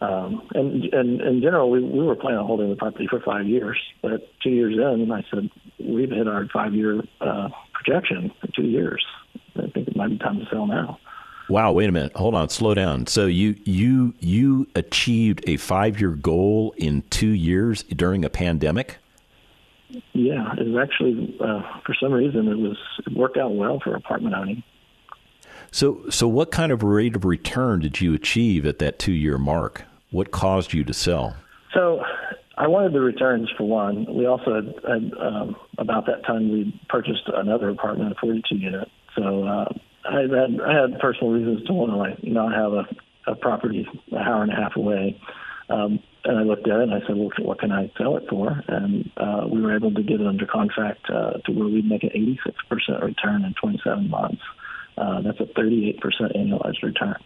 Um, 0.03 0.43
and, 0.55 0.85
and 0.93 1.21
in 1.21 1.41
general, 1.41 1.71
we, 1.71 1.81
we 1.81 2.05
were 2.05 2.17
planning 2.17 2.41
on 2.41 2.47
holding 2.47 2.71
the 2.71 2.77
property 2.77 3.07
for 3.09 3.21
five 3.21 3.47
years. 3.47 3.79
But 4.03 4.29
two 4.43 4.51
years 4.51 4.75
in, 4.75 5.11
I 5.13 5.23
said, 5.31 5.49
we've 5.79 6.11
hit 6.11 6.27
our 6.27 6.47
five 6.53 6.75
year 6.75 7.03
uh, 7.21 7.49
projection 7.73 8.33
in 8.43 8.51
two 8.55 8.67
years. 8.67 9.05
I 9.57 9.69
think 9.71 9.89
it 9.89 9.97
might 9.97 10.09
be 10.09 10.19
time 10.19 10.39
to 10.39 10.47
sell 10.51 10.67
now. 10.67 10.99
Wow, 11.49 11.73
wait 11.73 11.89
a 11.89 11.93
minute. 11.93 12.13
Hold 12.17 12.35
on, 12.35 12.49
slow 12.49 12.75
down. 12.75 13.07
So 13.07 13.27
you 13.27 13.57
you 13.65 14.15
you 14.21 14.69
achieved 14.75 15.43
a 15.47 15.59
5-year 15.59 16.13
goal 16.13 16.75
in 16.77 17.03
2 17.11 17.29
years 17.29 17.83
during 17.83 18.25
a 18.25 18.31
pandemic? 18.31 18.99
Yeah, 20.13 20.55
it 20.57 20.67
was 20.69 20.83
actually 20.83 21.37
uh, 21.41 21.63
for 21.85 21.95
some 22.01 22.13
reason 22.13 22.49
it 22.49 22.59
was 22.59 22.79
it 23.07 23.13
worked 23.15 23.37
out 23.37 23.55
well 23.55 23.81
for 23.81 23.95
apartment 23.95 24.35
owning. 24.35 24.63
So 25.71 26.09
so 26.09 26.29
what 26.29 26.51
kind 26.51 26.73
of 26.73 26.83
rate 26.83 27.17
of 27.17 27.25
return 27.25 27.81
did 27.81 28.01
you 28.01 28.15
achieve 28.15 28.65
at 28.65 28.79
that 28.79 28.99
2-year 28.99 29.39
mark? 29.39 29.85
What 30.11 30.31
caused 30.31 30.73
you 30.73 30.85
to 30.85 30.95
sell? 30.95 31.37
So 31.75 32.03
I 32.57 32.67
wanted 32.69 32.93
the 32.93 33.01
returns 33.01 33.51
for 33.57 33.65
one. 33.65 34.07
We 34.15 34.27
also 34.27 34.55
had, 34.55 34.75
had 34.87 35.13
um, 35.19 35.57
about 35.79 36.07
that 36.07 36.25
time 36.25 36.51
we 36.51 36.79
purchased 36.89 37.29
another 37.35 37.71
apartment, 37.71 38.13
a 38.13 38.15
42 38.21 38.57
unit. 38.57 38.89
So 39.17 39.45
uh, 39.45 39.73
I 40.05 40.21
had 40.23 40.61
I 40.61 40.81
had 40.81 40.99
personal 41.01 41.33
reasons 41.33 41.67
to 41.67 41.73
want 41.73 41.93
to 41.93 41.97
like 41.97 42.23
not 42.25 42.53
have 42.53 42.73
a, 42.73 43.31
a 43.33 43.37
property 43.37 43.87
an 44.11 44.19
hour 44.19 44.43
and 44.43 44.53
a 44.53 44.57
half 44.57 44.77
away. 44.77 45.21
Um, 45.69 46.01
and 46.25 46.39
I 46.39 46.43
looked 46.43 46.69
at 46.69 46.79
it 46.79 46.83
and 46.83 46.95
I 46.95 47.01
said, 47.07 47.17
well, 47.17 47.31
what 47.41 47.59
can 47.59 47.73
I 47.73 47.91
sell 47.99 48.17
it 48.17 48.25
for? 48.29 48.63
And 48.69 49.11
uh, 49.17 49.47
we 49.51 49.61
were 49.61 49.75
able 49.75 49.93
to 49.93 50.03
get 50.03 50.21
it 50.21 50.27
under 50.27 50.47
contract 50.47 51.07
uh, 51.09 51.39
to 51.45 51.53
where 51.53 51.67
we'd 51.67 51.89
make 51.89 52.05
an 52.05 52.11
86% 52.71 53.03
return 53.03 53.45
in 53.45 53.55
27 53.61 54.09
months. 54.09 54.43
Uh, 54.97 55.23
that's 55.23 55.41
a 55.41 55.45
38% 55.45 55.99
annualized 56.37 56.83
return. 56.83 57.17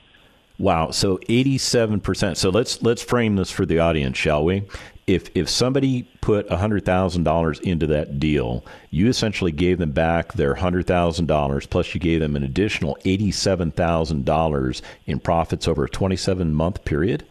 Wow. 0.58 0.90
So 0.90 1.18
87%. 1.18 2.36
So 2.36 2.50
let's 2.50 2.82
let's 2.82 3.02
frame 3.02 3.36
this 3.36 3.50
for 3.50 3.66
the 3.66 3.78
audience, 3.78 4.16
shall 4.16 4.44
we? 4.44 4.64
If 5.06 5.30
if 5.36 5.48
somebody 5.48 6.08
put 6.20 6.48
$100,000 6.48 7.60
into 7.60 7.86
that 7.86 8.18
deal, 8.18 8.64
you 8.90 9.08
essentially 9.08 9.52
gave 9.52 9.78
them 9.78 9.92
back 9.92 10.32
their 10.32 10.54
$100,000 10.54 11.70
plus 11.70 11.94
you 11.94 12.00
gave 12.00 12.20
them 12.20 12.34
an 12.34 12.42
additional 12.42 12.96
$87,000 13.04 14.82
in 15.06 15.20
profits 15.20 15.68
over 15.68 15.84
a 15.84 15.88
27 15.88 16.54
month 16.54 16.84
period? 16.84 17.24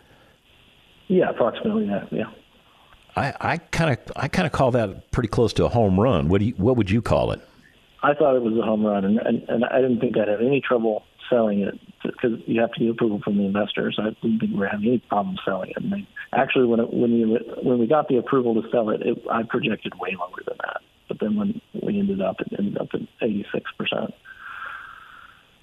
Yeah, 1.07 1.29
approximately 1.29 1.87
that. 1.87 2.11
Yeah. 2.11 2.31
I 3.17 3.57
kind 3.71 3.91
of 3.91 4.11
I 4.17 4.27
kind 4.27 4.45
of 4.45 4.51
call 4.51 4.71
that 4.71 5.09
pretty 5.11 5.29
close 5.29 5.53
to 5.53 5.65
a 5.65 5.69
home 5.69 5.97
run. 5.97 6.27
What 6.27 6.39
do 6.39 6.47
you, 6.47 6.53
what 6.57 6.75
would 6.75 6.89
you 6.89 7.01
call 7.01 7.31
it? 7.31 7.39
I 8.03 8.13
thought 8.13 8.35
it 8.35 8.41
was 8.41 8.57
a 8.57 8.61
home 8.61 8.85
run, 8.85 9.05
and, 9.05 9.19
and, 9.19 9.41
and 9.47 9.65
I 9.65 9.81
didn't 9.81 9.99
think 9.99 10.17
I'd 10.17 10.27
have 10.27 10.41
any 10.41 10.61
trouble 10.61 11.03
selling 11.29 11.61
it 11.61 11.79
because 12.03 12.39
you 12.45 12.61
have 12.61 12.71
to 12.73 12.79
get 12.79 12.89
approval 12.89 13.21
from 13.23 13.37
the 13.37 13.45
investors. 13.45 13.97
I 13.99 14.11
didn't 14.21 14.39
think 14.39 14.51
we 14.51 14.59
were 14.59 14.67
having 14.67 14.87
any 14.87 14.99
problem 14.99 15.37
selling 15.45 15.71
it. 15.71 15.77
And 15.77 15.91
they, 15.91 16.07
actually, 16.33 16.67
when 16.67 16.79
it, 16.79 16.93
when 16.93 17.11
you 17.11 17.39
when 17.63 17.79
we 17.79 17.87
got 17.87 18.07
the 18.07 18.17
approval 18.17 18.61
to 18.61 18.69
sell 18.69 18.89
it, 18.89 19.01
it, 19.01 19.21
I 19.31 19.43
projected 19.43 19.93
way 19.99 20.15
lower 20.17 20.41
than 20.45 20.57
that. 20.61 20.81
But 21.07 21.19
then 21.19 21.35
when 21.35 21.61
we 21.81 21.99
ended 21.99 22.21
up, 22.21 22.39
it 22.41 22.47
ended 22.57 22.77
up 22.77 22.89
at 22.93 23.01
eighty 23.21 23.45
six 23.53 23.69
percent. 23.77 24.13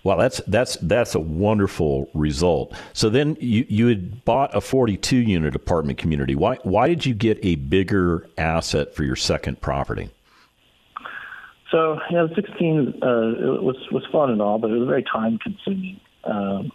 Well, 0.04 0.18
that's 0.18 0.40
that's 0.48 0.76
that's 0.82 1.14
a 1.14 1.20
wonderful 1.20 2.10
result. 2.12 2.74
So 2.92 3.08
then 3.08 3.36
you 3.40 3.64
you 3.68 3.86
had 3.86 4.24
bought 4.24 4.54
a 4.54 4.60
42 4.60 5.16
unit 5.16 5.54
apartment 5.54 5.98
community. 5.98 6.34
Why 6.34 6.56
why 6.64 6.88
did 6.88 7.06
you 7.06 7.14
get 7.14 7.38
a 7.42 7.54
bigger 7.54 8.28
asset 8.36 8.94
for 8.94 9.04
your 9.04 9.16
second 9.16 9.60
property? 9.60 10.10
So 11.70 11.98
yeah, 12.10 12.26
16 12.34 13.00
uh, 13.02 13.06
it 13.56 13.62
was 13.62 13.76
was 13.92 14.04
fun 14.10 14.30
and 14.30 14.42
all, 14.42 14.58
but 14.58 14.70
it 14.70 14.78
was 14.78 14.88
very 14.88 15.04
time 15.04 15.38
consuming. 15.38 16.00
Um, 16.24 16.72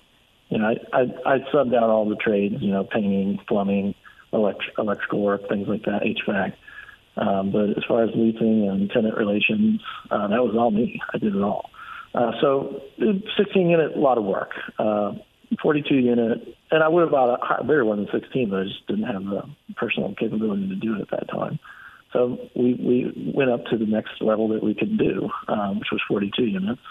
you 0.50 0.60
know, 0.60 0.68
I, 0.68 0.98
I 0.98 1.02
I 1.26 1.40
subbed 1.54 1.76
out 1.76 1.90
all 1.90 2.08
the 2.08 2.16
trades, 2.16 2.56
you 2.60 2.72
know, 2.72 2.84
painting, 2.84 3.40
plumbing, 3.48 3.96
elect- 4.32 4.72
electrical 4.78 5.22
work, 5.22 5.48
things 5.50 5.68
like 5.68 5.84
that, 5.84 6.04
HVAC. 6.04 6.54
Um, 7.18 7.52
but 7.52 7.72
as 7.72 7.84
far 7.88 8.04
as 8.04 8.12
leasing 8.16 8.70
and 8.70 8.90
tenant 8.90 9.18
relations, 9.18 9.82
uh, 10.12 10.28
that 10.28 10.44
was 10.44 10.56
all 10.58 10.72
me. 10.72 11.02
I 11.14 11.18
did 11.18 11.36
it 11.36 11.42
all. 11.42 11.70
Uh, 12.14 12.32
so 12.40 12.82
16 13.38 13.70
unit, 13.70 13.96
a 13.96 14.00
lot 14.00 14.18
of 14.18 14.24
work. 14.24 14.52
Uh, 14.78 15.14
42 15.62 15.96
unit, 15.96 16.58
and 16.72 16.84
I 16.84 16.88
would 16.88 17.02
have 17.02 17.12
bought 17.12 17.40
a 17.60 17.64
bigger 17.64 17.86
one 17.86 18.06
than 18.06 18.08
16, 18.12 18.50
but 18.50 18.60
I 18.60 18.64
just 18.66 18.86
didn't 18.88 19.06
have 19.06 19.24
the 19.24 19.44
personal 19.76 20.14
capability 20.16 20.68
to 20.68 20.76
do 20.76 20.96
it 20.96 21.02
at 21.02 21.10
that 21.12 21.30
time. 21.30 21.60
So 22.14 22.50
we, 22.56 22.74
we 22.74 23.34
went 23.36 23.52
up 23.52 23.66
to 23.66 23.78
the 23.78 23.86
next 23.86 24.22
level 24.22 24.50
that 24.50 24.64
we 24.64 24.74
could 24.74 24.98
do, 24.98 25.30
um, 25.48 25.80
which 25.80 25.90
was 25.92 26.02
42 26.08 26.44
units. 26.44 26.82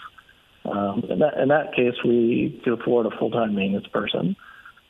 Um, 0.67 1.03
in, 1.09 1.19
that, 1.19 1.37
in 1.37 1.47
that 1.49 1.73
case, 1.73 1.95
we 2.03 2.59
could 2.63 2.79
afford 2.79 3.05
a 3.05 3.17
full-time 3.17 3.55
maintenance 3.55 3.87
person 3.87 4.35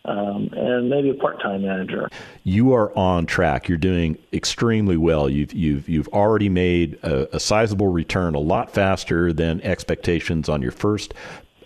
um, 0.07 0.49
and 0.53 0.89
maybe 0.89 1.09
a 1.09 1.13
part-time 1.13 1.63
manager. 1.63 2.09
You 2.43 2.73
are 2.73 2.97
on 2.97 3.25
track. 3.25 3.67
You're 3.67 3.77
doing 3.77 4.17
extremely 4.31 4.97
well. 4.97 5.29
You've 5.29 5.53
you've 5.53 5.89
you've 5.89 6.07
already 6.09 6.49
made 6.49 6.97
a, 7.03 7.35
a 7.35 7.39
sizable 7.39 7.89
return, 7.89 8.33
a 8.33 8.39
lot 8.39 8.71
faster 8.71 9.33
than 9.33 9.61
expectations 9.61 10.47
on 10.47 10.61
your 10.61 10.71
first 10.71 11.13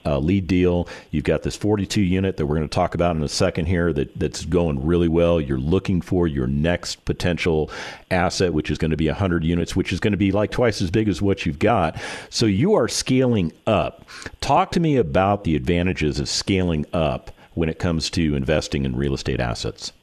uh, 0.06 0.20
lead 0.20 0.48
deal. 0.48 0.88
You've 1.12 1.24
got 1.24 1.44
this 1.44 1.56
42 1.56 2.02
unit 2.02 2.38
that 2.38 2.46
we're 2.46 2.56
going 2.56 2.68
to 2.68 2.74
talk 2.74 2.96
about 2.96 3.16
in 3.16 3.24
a 3.24 3.30
second 3.30 3.66
here 3.66 3.94
that, 3.94 4.18
that's 4.18 4.46
going 4.46 4.86
really 4.86 5.08
well. 5.08 5.40
You're 5.40 5.58
looking 5.58 6.02
for 6.02 6.28
your 6.28 6.48
next 6.48 7.06
potential 7.06 7.70
asset, 8.10 8.54
which 8.54 8.72
is 8.72 8.78
going 8.78 8.92
to 8.92 8.98
be 8.98 9.08
100 9.08 9.44
units, 9.44 9.76
which 9.76 9.92
is 9.92 10.00
going 10.00 10.12
to 10.12 10.18
be 10.18 10.32
like 10.32 10.52
twice 10.52 10.82
as 10.82 10.92
big 10.92 11.08
as 11.08 11.22
what 11.22 11.46
you've 11.46 11.60
got. 11.60 12.00
So 12.30 12.46
you 12.46 12.74
are 12.74 12.88
scaling 12.88 13.54
up. 13.68 14.06
Talk 14.40 14.72
to 14.72 14.80
me 14.80 14.98
about 14.98 15.44
the 15.44 15.56
advantages 15.56 16.20
of 16.20 16.30
scaling 16.30 16.86
up 16.94 17.32
when 17.54 17.70
it 17.70 17.80
comes 17.80 18.10
to 18.12 18.36
investing 18.36 18.86
in 18.86 18.96
real 18.96 19.14
estate 19.14 19.40
assets. 19.40 19.94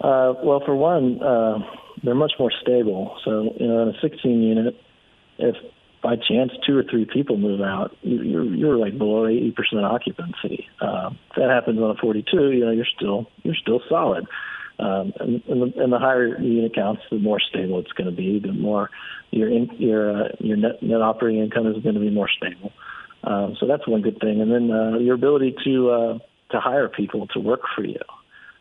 Uh, 0.00 0.32
well, 0.42 0.62
for 0.64 0.74
one, 0.74 1.22
uh, 1.22 1.58
they're 2.02 2.14
much 2.14 2.32
more 2.38 2.52
stable. 2.62 3.18
So, 3.24 3.54
you 3.58 3.66
know, 3.66 3.82
in 3.82 3.88
a 3.88 4.00
16 4.00 4.42
unit, 4.42 4.74
if 5.38 5.56
by 6.02 6.16
chance 6.16 6.52
two 6.66 6.76
or 6.76 6.82
three 6.82 7.04
people 7.04 7.36
move 7.36 7.60
out, 7.60 7.96
you're 8.02 8.44
you're 8.44 8.76
like 8.76 8.96
below 8.96 9.24
80% 9.24 9.52
occupancy. 9.84 10.66
Uh, 10.80 11.10
if 11.30 11.36
that 11.36 11.50
happens 11.50 11.78
on 11.78 11.90
a 11.90 11.94
42, 11.94 12.52
you 12.52 12.64
know 12.64 12.70
you're 12.70 12.86
still 12.96 13.26
you're 13.42 13.54
still 13.54 13.80
solid. 13.88 14.26
Um, 14.78 15.12
and, 15.20 15.42
and, 15.46 15.60
the, 15.60 15.82
and 15.82 15.92
the 15.92 15.98
higher 15.98 16.38
the 16.38 16.46
unit 16.46 16.74
counts, 16.74 17.02
the 17.10 17.18
more 17.18 17.38
stable 17.38 17.80
it's 17.80 17.92
going 17.92 18.08
to 18.08 18.16
be. 18.16 18.38
The 18.38 18.52
more 18.52 18.88
your 19.30 19.48
in, 19.50 19.68
your 19.78 20.24
uh, 20.24 20.28
your 20.38 20.56
net 20.56 20.82
net 20.82 21.02
operating 21.02 21.42
income 21.42 21.66
is 21.66 21.82
going 21.82 21.96
to 21.96 22.00
be 22.00 22.10
more 22.10 22.30
stable. 22.30 22.72
Um, 23.22 23.56
so 23.60 23.66
that's 23.66 23.86
one 23.86 24.00
good 24.00 24.18
thing. 24.20 24.40
And 24.40 24.50
then 24.50 24.70
uh, 24.70 24.98
your 24.98 25.16
ability 25.16 25.54
to 25.64 25.90
uh, 25.90 26.18
to 26.52 26.60
hire 26.60 26.88
people 26.88 27.26
to 27.28 27.40
work 27.40 27.60
for 27.76 27.84
you. 27.84 28.00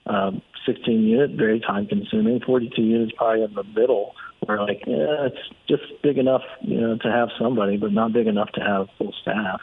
Um, 0.05 0.41
16 0.65 1.03
unit, 1.03 1.31
very 1.31 1.59
time 1.59 1.87
consuming. 1.87 2.41
42 2.45 2.81
units, 2.81 3.11
probably 3.15 3.43
in 3.43 3.53
the 3.53 3.63
middle 3.63 4.13
where 4.49 4.61
like 4.67 4.83
yeah, 4.87 5.27
it's 5.27 5.49
just 5.67 5.83
big 6.01 6.17
enough, 6.17 6.41
you 6.61 6.81
know, 6.81 6.97
to 6.97 7.11
have 7.11 7.29
somebody, 7.39 7.77
but 7.77 7.91
not 7.93 8.13
big 8.13 8.27
enough 8.27 8.51
to 8.53 8.61
have 8.61 8.87
full 8.97 9.13
staff. 9.21 9.61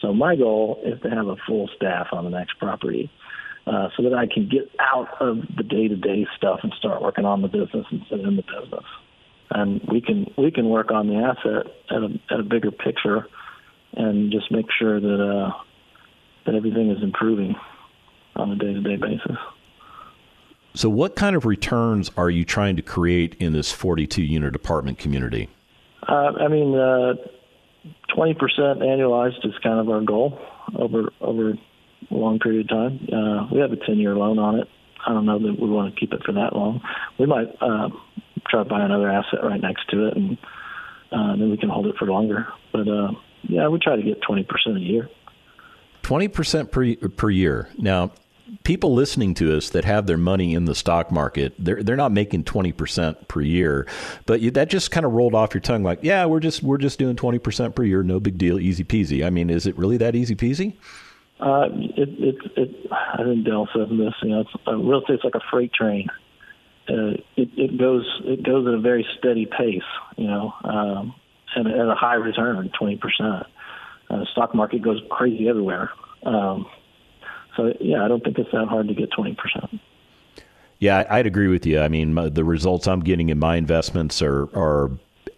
So 0.00 0.12
my 0.12 0.36
goal 0.36 0.80
is 0.84 1.00
to 1.02 1.10
have 1.10 1.28
a 1.28 1.36
full 1.46 1.70
staff 1.76 2.08
on 2.12 2.24
the 2.24 2.30
next 2.30 2.58
property, 2.58 3.10
uh, 3.66 3.88
so 3.96 4.02
that 4.02 4.14
I 4.14 4.26
can 4.26 4.48
get 4.48 4.70
out 4.78 5.08
of 5.20 5.38
the 5.56 5.62
day-to-day 5.62 6.26
stuff 6.36 6.60
and 6.62 6.72
start 6.78 7.00
working 7.00 7.24
on 7.24 7.40
the 7.42 7.48
business 7.48 7.86
instead 7.90 8.20
of 8.20 8.26
in 8.26 8.36
the 8.36 8.42
business. 8.42 8.84
And 9.50 9.80
we 9.90 10.00
can 10.00 10.26
we 10.36 10.50
can 10.50 10.68
work 10.68 10.90
on 10.90 11.06
the 11.06 11.16
asset 11.16 11.72
at 11.90 12.02
a 12.02 12.20
at 12.34 12.40
a 12.40 12.42
bigger 12.42 12.72
picture, 12.72 13.26
and 13.94 14.32
just 14.32 14.50
make 14.50 14.66
sure 14.78 15.00
that 15.00 15.20
uh, 15.20 15.52
that 16.44 16.54
everything 16.54 16.90
is 16.90 17.02
improving. 17.02 17.54
on 18.36 18.52
a 18.52 18.56
day 18.56 18.72
to 18.72 18.80
day 18.80 18.96
basis. 18.96 19.36
So, 20.76 20.90
what 20.90 21.16
kind 21.16 21.34
of 21.34 21.46
returns 21.46 22.10
are 22.18 22.28
you 22.28 22.44
trying 22.44 22.76
to 22.76 22.82
create 22.82 23.34
in 23.36 23.54
this 23.54 23.72
42 23.72 24.22
unit 24.22 24.54
apartment 24.54 24.98
community? 24.98 25.48
Uh, 26.06 26.32
I 26.38 26.48
mean, 26.48 26.74
uh, 26.74 27.14
20% 28.14 28.36
annualized 28.36 29.44
is 29.46 29.54
kind 29.62 29.80
of 29.80 29.88
our 29.88 30.02
goal 30.02 30.38
over 30.78 31.10
over 31.22 31.52
a 32.10 32.14
long 32.14 32.38
period 32.38 32.70
of 32.70 32.76
time. 32.76 33.08
Uh, 33.10 33.48
we 33.50 33.60
have 33.60 33.72
a 33.72 33.76
10 33.76 33.96
year 33.96 34.14
loan 34.14 34.38
on 34.38 34.58
it. 34.58 34.68
I 35.06 35.14
don't 35.14 35.24
know 35.24 35.38
that 35.38 35.58
we 35.58 35.66
want 35.66 35.94
to 35.94 35.98
keep 35.98 36.12
it 36.12 36.22
for 36.24 36.32
that 36.32 36.54
long. 36.54 36.82
We 37.18 37.24
might 37.24 37.48
uh, 37.62 37.88
try 38.46 38.62
to 38.62 38.68
buy 38.68 38.84
another 38.84 39.10
asset 39.10 39.42
right 39.42 39.60
next 39.60 39.88
to 39.90 40.08
it, 40.08 40.16
and 40.16 40.36
uh, 41.10 41.36
then 41.36 41.50
we 41.50 41.56
can 41.56 41.70
hold 41.70 41.86
it 41.86 41.96
for 41.96 42.06
longer. 42.06 42.48
But 42.72 42.86
uh, 42.86 43.12
yeah, 43.44 43.68
we 43.68 43.78
try 43.78 43.96
to 43.96 44.02
get 44.02 44.20
20% 44.20 44.44
a 44.76 44.80
year. 44.80 45.08
20% 46.02 46.70
per, 46.70 47.08
per 47.08 47.30
year. 47.30 47.70
Now, 47.78 48.12
people 48.64 48.94
listening 48.94 49.34
to 49.34 49.56
us 49.56 49.70
that 49.70 49.84
have 49.84 50.06
their 50.06 50.16
money 50.16 50.54
in 50.54 50.64
the 50.64 50.74
stock 50.74 51.10
market, 51.10 51.54
they're 51.58 51.82
they're 51.82 51.96
not 51.96 52.12
making 52.12 52.44
twenty 52.44 52.72
percent 52.72 53.28
per 53.28 53.40
year, 53.40 53.86
but 54.26 54.40
you, 54.40 54.50
that 54.52 54.68
just 54.68 54.90
kind 54.90 55.06
of 55.06 55.12
rolled 55.12 55.34
off 55.34 55.54
your 55.54 55.60
tongue 55.60 55.82
like, 55.82 56.00
yeah, 56.02 56.24
we're 56.26 56.40
just 56.40 56.62
we're 56.62 56.78
just 56.78 56.98
doing 56.98 57.16
twenty 57.16 57.38
percent 57.38 57.74
per 57.74 57.84
year, 57.84 58.02
no 58.02 58.20
big 58.20 58.38
deal, 58.38 58.58
easy 58.58 58.84
peasy. 58.84 59.24
I 59.24 59.30
mean, 59.30 59.50
is 59.50 59.66
it 59.66 59.76
really 59.76 59.96
that 59.98 60.14
easy 60.14 60.34
peasy? 60.34 60.74
Uh, 61.38 61.68
it, 61.72 62.08
it, 62.18 62.36
it, 62.56 62.90
I 62.90 63.22
think 63.22 63.44
Del 63.44 63.68
said 63.74 63.90
this. 63.90 64.14
You 64.22 64.30
know, 64.30 64.44
uh, 64.66 64.76
real 64.76 65.00
estate's 65.00 65.24
like 65.24 65.34
a 65.34 65.42
freight 65.50 65.72
train. 65.72 66.08
Uh, 66.88 67.18
it, 67.36 67.50
it 67.56 67.78
goes 67.78 68.04
it 68.24 68.42
goes 68.42 68.66
at 68.66 68.74
a 68.74 68.80
very 68.80 69.06
steady 69.18 69.46
pace. 69.46 69.82
You 70.16 70.28
know, 70.28 70.54
um, 70.64 71.14
and 71.54 71.68
at 71.68 71.88
a 71.88 71.94
high 71.94 72.14
return, 72.14 72.70
twenty 72.78 72.96
percent. 72.96 73.46
Uh, 74.08 74.24
stock 74.32 74.54
market 74.54 74.82
goes 74.82 75.02
crazy 75.10 75.48
everywhere. 75.48 75.90
Um, 76.22 76.66
so 77.56 77.72
yeah, 77.80 78.04
I 78.04 78.08
don't 78.08 78.22
think 78.22 78.38
it's 78.38 78.50
that 78.52 78.68
hard 78.68 78.88
to 78.88 78.94
get 78.94 79.10
twenty 79.10 79.34
percent. 79.34 79.80
Yeah, 80.78 81.04
I'd 81.08 81.26
agree 81.26 81.48
with 81.48 81.64
you. 81.64 81.80
I 81.80 81.88
mean, 81.88 82.14
the 82.14 82.44
results 82.44 82.86
I'm 82.86 83.00
getting 83.00 83.30
in 83.30 83.38
my 83.38 83.56
investments 83.56 84.20
are 84.20 84.44
are 84.56 84.90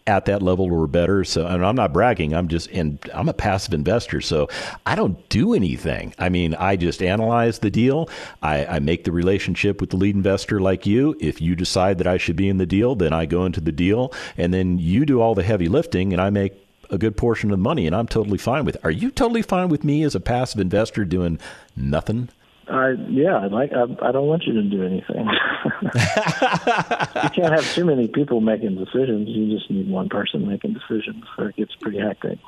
at 0.08 0.24
that 0.24 0.42
level 0.42 0.72
or 0.72 0.86
better. 0.86 1.22
So, 1.22 1.46
and 1.46 1.64
I'm 1.64 1.76
not 1.76 1.92
bragging. 1.92 2.34
I'm 2.34 2.48
just, 2.48 2.70
and 2.70 2.98
I'm 3.12 3.28
a 3.28 3.34
passive 3.34 3.74
investor. 3.74 4.22
So 4.22 4.48
I 4.86 4.94
don't 4.94 5.28
do 5.28 5.52
anything. 5.52 6.14
I 6.18 6.30
mean, 6.30 6.54
I 6.54 6.76
just 6.76 7.02
analyze 7.02 7.58
the 7.58 7.70
deal. 7.70 8.08
I, 8.40 8.64
I, 8.64 8.78
make 8.78 9.04
the 9.04 9.12
relationship 9.12 9.82
with 9.82 9.90
the 9.90 9.98
lead 9.98 10.16
investor 10.16 10.60
like 10.60 10.86
you. 10.86 11.14
If 11.20 11.42
you 11.42 11.54
decide 11.54 11.98
that 11.98 12.06
I 12.06 12.16
should 12.16 12.36
be 12.36 12.48
in 12.48 12.56
the 12.56 12.64
deal, 12.64 12.94
then 12.94 13.12
I 13.12 13.26
go 13.26 13.44
into 13.44 13.60
the 13.60 13.70
deal 13.70 14.10
and 14.38 14.54
then 14.54 14.78
you 14.78 15.04
do 15.04 15.20
all 15.20 15.34
the 15.34 15.42
heavy 15.42 15.68
lifting 15.68 16.14
and 16.14 16.22
I 16.22 16.30
make 16.30 16.54
a 16.90 16.98
good 16.98 17.16
portion 17.16 17.50
of 17.50 17.58
the 17.58 17.62
money, 17.62 17.86
and 17.86 17.94
I'm 17.94 18.06
totally 18.06 18.38
fine 18.38 18.64
with. 18.64 18.76
It. 18.76 18.84
Are 18.84 18.90
you 18.90 19.10
totally 19.10 19.42
fine 19.42 19.68
with 19.68 19.84
me 19.84 20.02
as 20.02 20.14
a 20.14 20.20
passive 20.20 20.60
investor 20.60 21.04
doing 21.04 21.38
nothing? 21.76 22.28
I 22.70 22.90
yeah, 23.08 23.36
I 23.36 23.46
like. 23.46 23.72
I, 23.72 23.84
I 24.06 24.12
don't 24.12 24.26
want 24.26 24.44
you 24.44 24.52
to 24.54 24.62
do 24.62 24.84
anything. 24.84 25.26
you 25.84 27.30
can't 27.30 27.52
have 27.52 27.64
too 27.72 27.84
many 27.84 28.08
people 28.08 28.40
making 28.40 28.76
decisions. 28.76 29.28
You 29.28 29.56
just 29.56 29.70
need 29.70 29.88
one 29.88 30.08
person 30.08 30.46
making 30.46 30.74
decisions, 30.74 31.24
or 31.38 31.48
it 31.48 31.56
gets 31.56 31.74
pretty 31.76 31.98
hectic. 31.98 32.38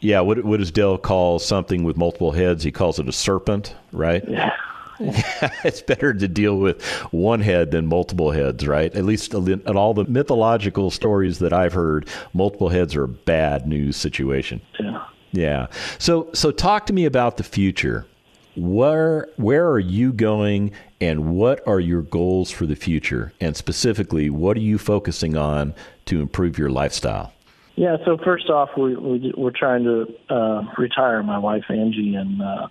Yeah, 0.00 0.20
what 0.20 0.44
what 0.44 0.58
does 0.58 0.70
Del 0.70 0.98
call 0.98 1.38
something 1.38 1.82
with 1.82 1.96
multiple 1.96 2.32
heads? 2.32 2.62
He 2.62 2.72
calls 2.72 2.98
it 2.98 3.08
a 3.08 3.12
serpent, 3.12 3.74
right? 3.92 4.22
Yeah. 4.28 4.50
it's 5.64 5.82
better 5.82 6.14
to 6.14 6.28
deal 6.28 6.56
with 6.56 6.82
one 7.10 7.40
head 7.40 7.70
than 7.70 7.86
multiple 7.86 8.30
heads, 8.30 8.66
right? 8.66 8.94
At 8.94 9.04
least 9.04 9.34
in 9.34 9.62
all 9.66 9.94
the 9.94 10.04
mythological 10.04 10.90
stories 10.90 11.38
that 11.40 11.52
I've 11.52 11.72
heard, 11.72 12.08
multiple 12.32 12.68
heads 12.68 12.94
are 12.94 13.04
a 13.04 13.08
bad 13.08 13.66
news 13.66 13.96
situation. 13.96 14.60
Yeah. 14.78 15.06
Yeah. 15.32 15.66
So 15.98 16.30
so 16.32 16.50
talk 16.52 16.86
to 16.86 16.92
me 16.92 17.04
about 17.04 17.36
the 17.36 17.42
future. 17.42 18.06
Where 18.56 19.28
where 19.36 19.68
are 19.68 19.80
you 19.80 20.12
going 20.12 20.70
and 21.00 21.36
what 21.36 21.66
are 21.66 21.80
your 21.80 22.02
goals 22.02 22.52
for 22.52 22.66
the 22.66 22.76
future? 22.76 23.32
And 23.40 23.56
specifically, 23.56 24.30
what 24.30 24.56
are 24.56 24.60
you 24.60 24.78
focusing 24.78 25.36
on 25.36 25.74
to 26.06 26.20
improve 26.20 26.56
your 26.56 26.70
lifestyle? 26.70 27.32
Yeah, 27.76 27.96
so 28.04 28.16
first 28.24 28.48
off, 28.48 28.70
we, 28.76 28.94
we 28.94 29.34
we're 29.36 29.50
trying 29.50 29.82
to 29.82 30.06
uh, 30.30 30.62
retire 30.78 31.22
my 31.24 31.38
wife 31.38 31.64
Angie 31.68 32.14
and 32.14 32.40
uh, 32.40 32.68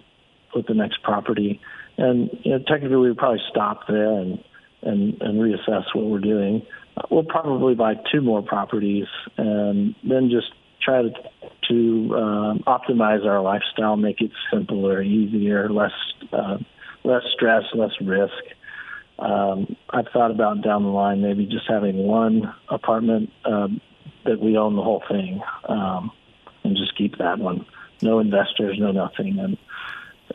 with 0.56 0.68
the 0.68 0.74
next 0.74 1.02
property 1.04 1.60
and 1.98 2.30
you 2.44 2.52
know, 2.52 2.60
technically 2.60 2.98
we 2.98 3.10
would 3.10 3.18
probably 3.18 3.42
stop 3.50 3.82
there 3.88 4.20
and 4.20 4.44
and 4.82 5.22
and 5.22 5.39
reassess 5.39 5.84
what 5.94 6.06
we're 6.06 6.20
doing. 6.20 6.66
We'll 7.10 7.24
probably 7.24 7.76
buy 7.76 7.96
two 8.12 8.22
more 8.22 8.42
properties 8.42 9.08
and 9.38 9.96
then 10.04 10.30
just 10.30 10.52
try 10.82 11.04
to 11.04 11.12
to 11.70 12.16
um, 12.16 12.63
optimize 12.68 13.26
our 13.26 13.42
lifestyle, 13.42 13.96
make 13.96 14.22
it 14.22 14.32
simpler, 14.52 15.02
easier, 15.02 15.70
less 15.70 15.92
uh, 16.32 16.58
less 17.04 17.24
stress, 17.36 17.63
less 17.74 17.92
risk. 18.02 18.34
Um, 19.20 19.76
I've 19.92 20.08
thought 20.12 20.32
about 20.32 20.63
down 20.63 20.84
the 20.84 20.89
line 20.89 21.22
maybe 21.22 21.46
just 21.46 21.70
having 21.70 21.98
one 21.98 22.54
apartment 22.70 23.30
um, 23.46 23.80
that 24.26 24.39
we 24.39 24.58
own 24.58 24.76
the 24.76 24.82
whole 24.82 25.04
thing, 25.08 25.42
um, 25.70 26.12
and 26.63 26.76
just 26.76 26.98
keep 26.98 27.18
that 27.20 27.38
one. 27.38 27.66
No 28.02 28.20
investors, 28.20 28.78
no 28.80 28.92
nothing, 28.92 29.39
and 29.39 29.58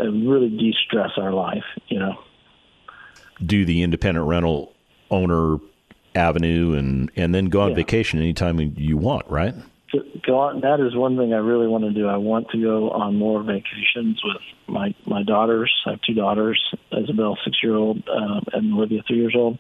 really 0.05 0.49
de-stress 0.49 1.11
our 1.17 1.33
life, 1.33 1.65
you 1.89 1.99
know. 1.99 2.15
Do 3.45 3.65
the 3.65 3.83
independent 3.83 4.27
rental 4.27 4.75
owner 5.11 5.59
avenue 6.15 6.75
and 6.75 7.11
and 7.17 7.35
then 7.35 7.47
go 7.47 7.61
on 7.61 7.71
yeah. 7.71 7.77
vacation 7.77 8.19
anytime 8.19 8.59
you 8.77 8.97
want, 8.97 9.29
right? 9.29 9.55
Go 10.27 10.39
on. 10.39 10.61
That 10.61 10.81
is 10.81 10.95
one 10.95 11.17
thing 11.17 11.33
I 11.33 11.39
really 11.39 11.67
want 11.67 11.85
to 11.85 11.93
do. 11.93 12.09
I 12.09 12.17
want 12.17 12.51
to 12.51 12.61
go 12.61 12.91
on 12.91 13.17
more 13.17 13.43
vacations 13.43 14.21
with 14.23 14.43
my 14.67 14.95
my 15.07 15.23
daughters. 15.23 15.73
I 15.87 15.91
have 15.93 16.01
two 16.03 16.15
daughters, 16.15 16.61
Isabel, 16.93 17.39
six 17.45 17.57
year 17.63 17.75
old, 17.75 18.03
uh, 18.09 18.41
and 18.53 18.75
Olivia, 18.75 19.03
three 19.07 19.19
years 19.19 19.35
old. 19.37 19.59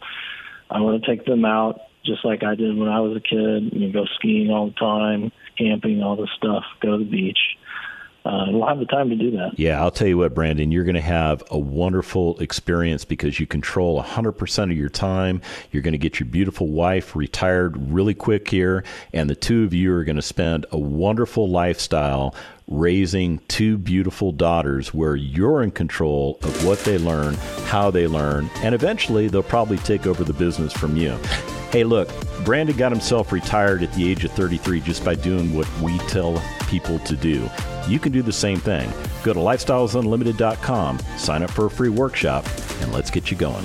I 0.70 0.81
want 0.81 1.03
to 1.03 1.09
take 1.09 1.24
them 1.24 1.46
out 1.46 1.81
just 2.05 2.24
like 2.24 2.42
I 2.42 2.55
did 2.57 2.77
when 2.77 2.88
I 2.88 3.01
was 3.01 3.16
a 3.16 3.20
kid. 3.20 3.72
You 3.72 3.87
know, 3.87 3.92
go 3.92 4.07
skiing 4.16 4.51
all 4.51 4.66
the 4.66 4.74
time, 4.74 5.33
camping, 5.57 6.03
all 6.03 6.16
this 6.16 6.31
stuff. 6.37 6.64
Go 6.83 6.98
to 6.98 7.05
the 7.05 7.11
beach 7.11 7.38
uh, 8.29 8.45
we'll 8.51 8.67
have 8.67 8.79
the 8.79 8.85
time 8.85 9.09
to 9.09 9.17
do 9.17 9.31
that. 9.31 9.59
Yeah, 9.59 9.81
I'll 9.81 9.91
tell 9.91 10.07
you 10.07 10.19
what, 10.19 10.35
Brandon, 10.35 10.71
you're 10.71 10.85
going 10.85 10.95
to 10.95 11.01
have 11.01 11.43
a 11.51 11.59
wonderful 11.59 12.38
experience 12.41 13.07
because 13.07 13.41
you 13.41 13.47
control 13.47 14.03
100% 14.03 14.64
of 14.64 14.77
your 14.77 14.91
time. 14.91 15.41
You're 15.73 15.83
going 15.83 15.93
to 15.93 15.99
get 15.99 16.21
your 16.21 16.29
beautiful 16.29 16.67
wife 16.67 17.17
retired 17.17 17.91
really 17.91 18.12
quick 18.12 18.49
here, 18.49 18.85
and 19.14 19.31
the 19.31 19.35
two 19.35 19.64
of 19.64 19.73
you 19.73 19.95
are 19.95 20.05
going 20.05 20.17
to 20.17 20.23
spend 20.23 20.67
a 20.73 20.79
wonderful 20.79 21.49
lifestyle 21.49 22.35
raising 22.67 23.38
two 23.49 23.79
beautiful 23.79 24.31
daughters 24.31 24.93
where 24.93 25.17
you're 25.17 25.62
in 25.62 25.71
control 25.71 26.38
of 26.43 26.67
what 26.67 26.79
they 26.81 26.99
learn, 26.99 27.33
how 27.64 27.91
they 27.91 28.07
learn, 28.07 28.51
and 28.57 28.75
eventually 28.75 29.29
they'll 29.29 29.43
probably 29.43 29.79
take 29.79 30.07
over 30.07 30.23
the 30.23 30.35
business 30.35 30.75
from 30.75 30.99
you. 30.99 31.17
Hey, 31.71 31.85
look, 31.85 32.11
Brandon 32.45 32.77
got 32.77 32.93
himself 32.93 33.33
retired 33.33 33.83
at 33.83 33.93
the 33.95 34.11
age 34.11 34.23
of 34.25 34.33
33 34.33 34.83
just 34.83 35.03
by 35.03 35.14
doing 35.14 35.57
what 35.57 35.67
we 35.81 35.97
tell 36.01 36.43
people 36.69 36.99
to 37.01 37.17
do. 37.17 37.49
You 37.88 37.98
can 37.98 38.12
do 38.12 38.22
the 38.22 38.33
same 38.33 38.59
thing. 38.59 38.92
Go 39.24 39.33
to 39.33 39.40
lifestylesunlimited.com, 39.40 40.98
sign 41.16 41.42
up 41.42 41.51
for 41.51 41.66
a 41.66 41.70
free 41.70 41.88
workshop, 41.88 42.46
and 42.83 42.92
let's 42.92 43.11
get 43.11 43.31
you 43.31 43.37
going. 43.37 43.64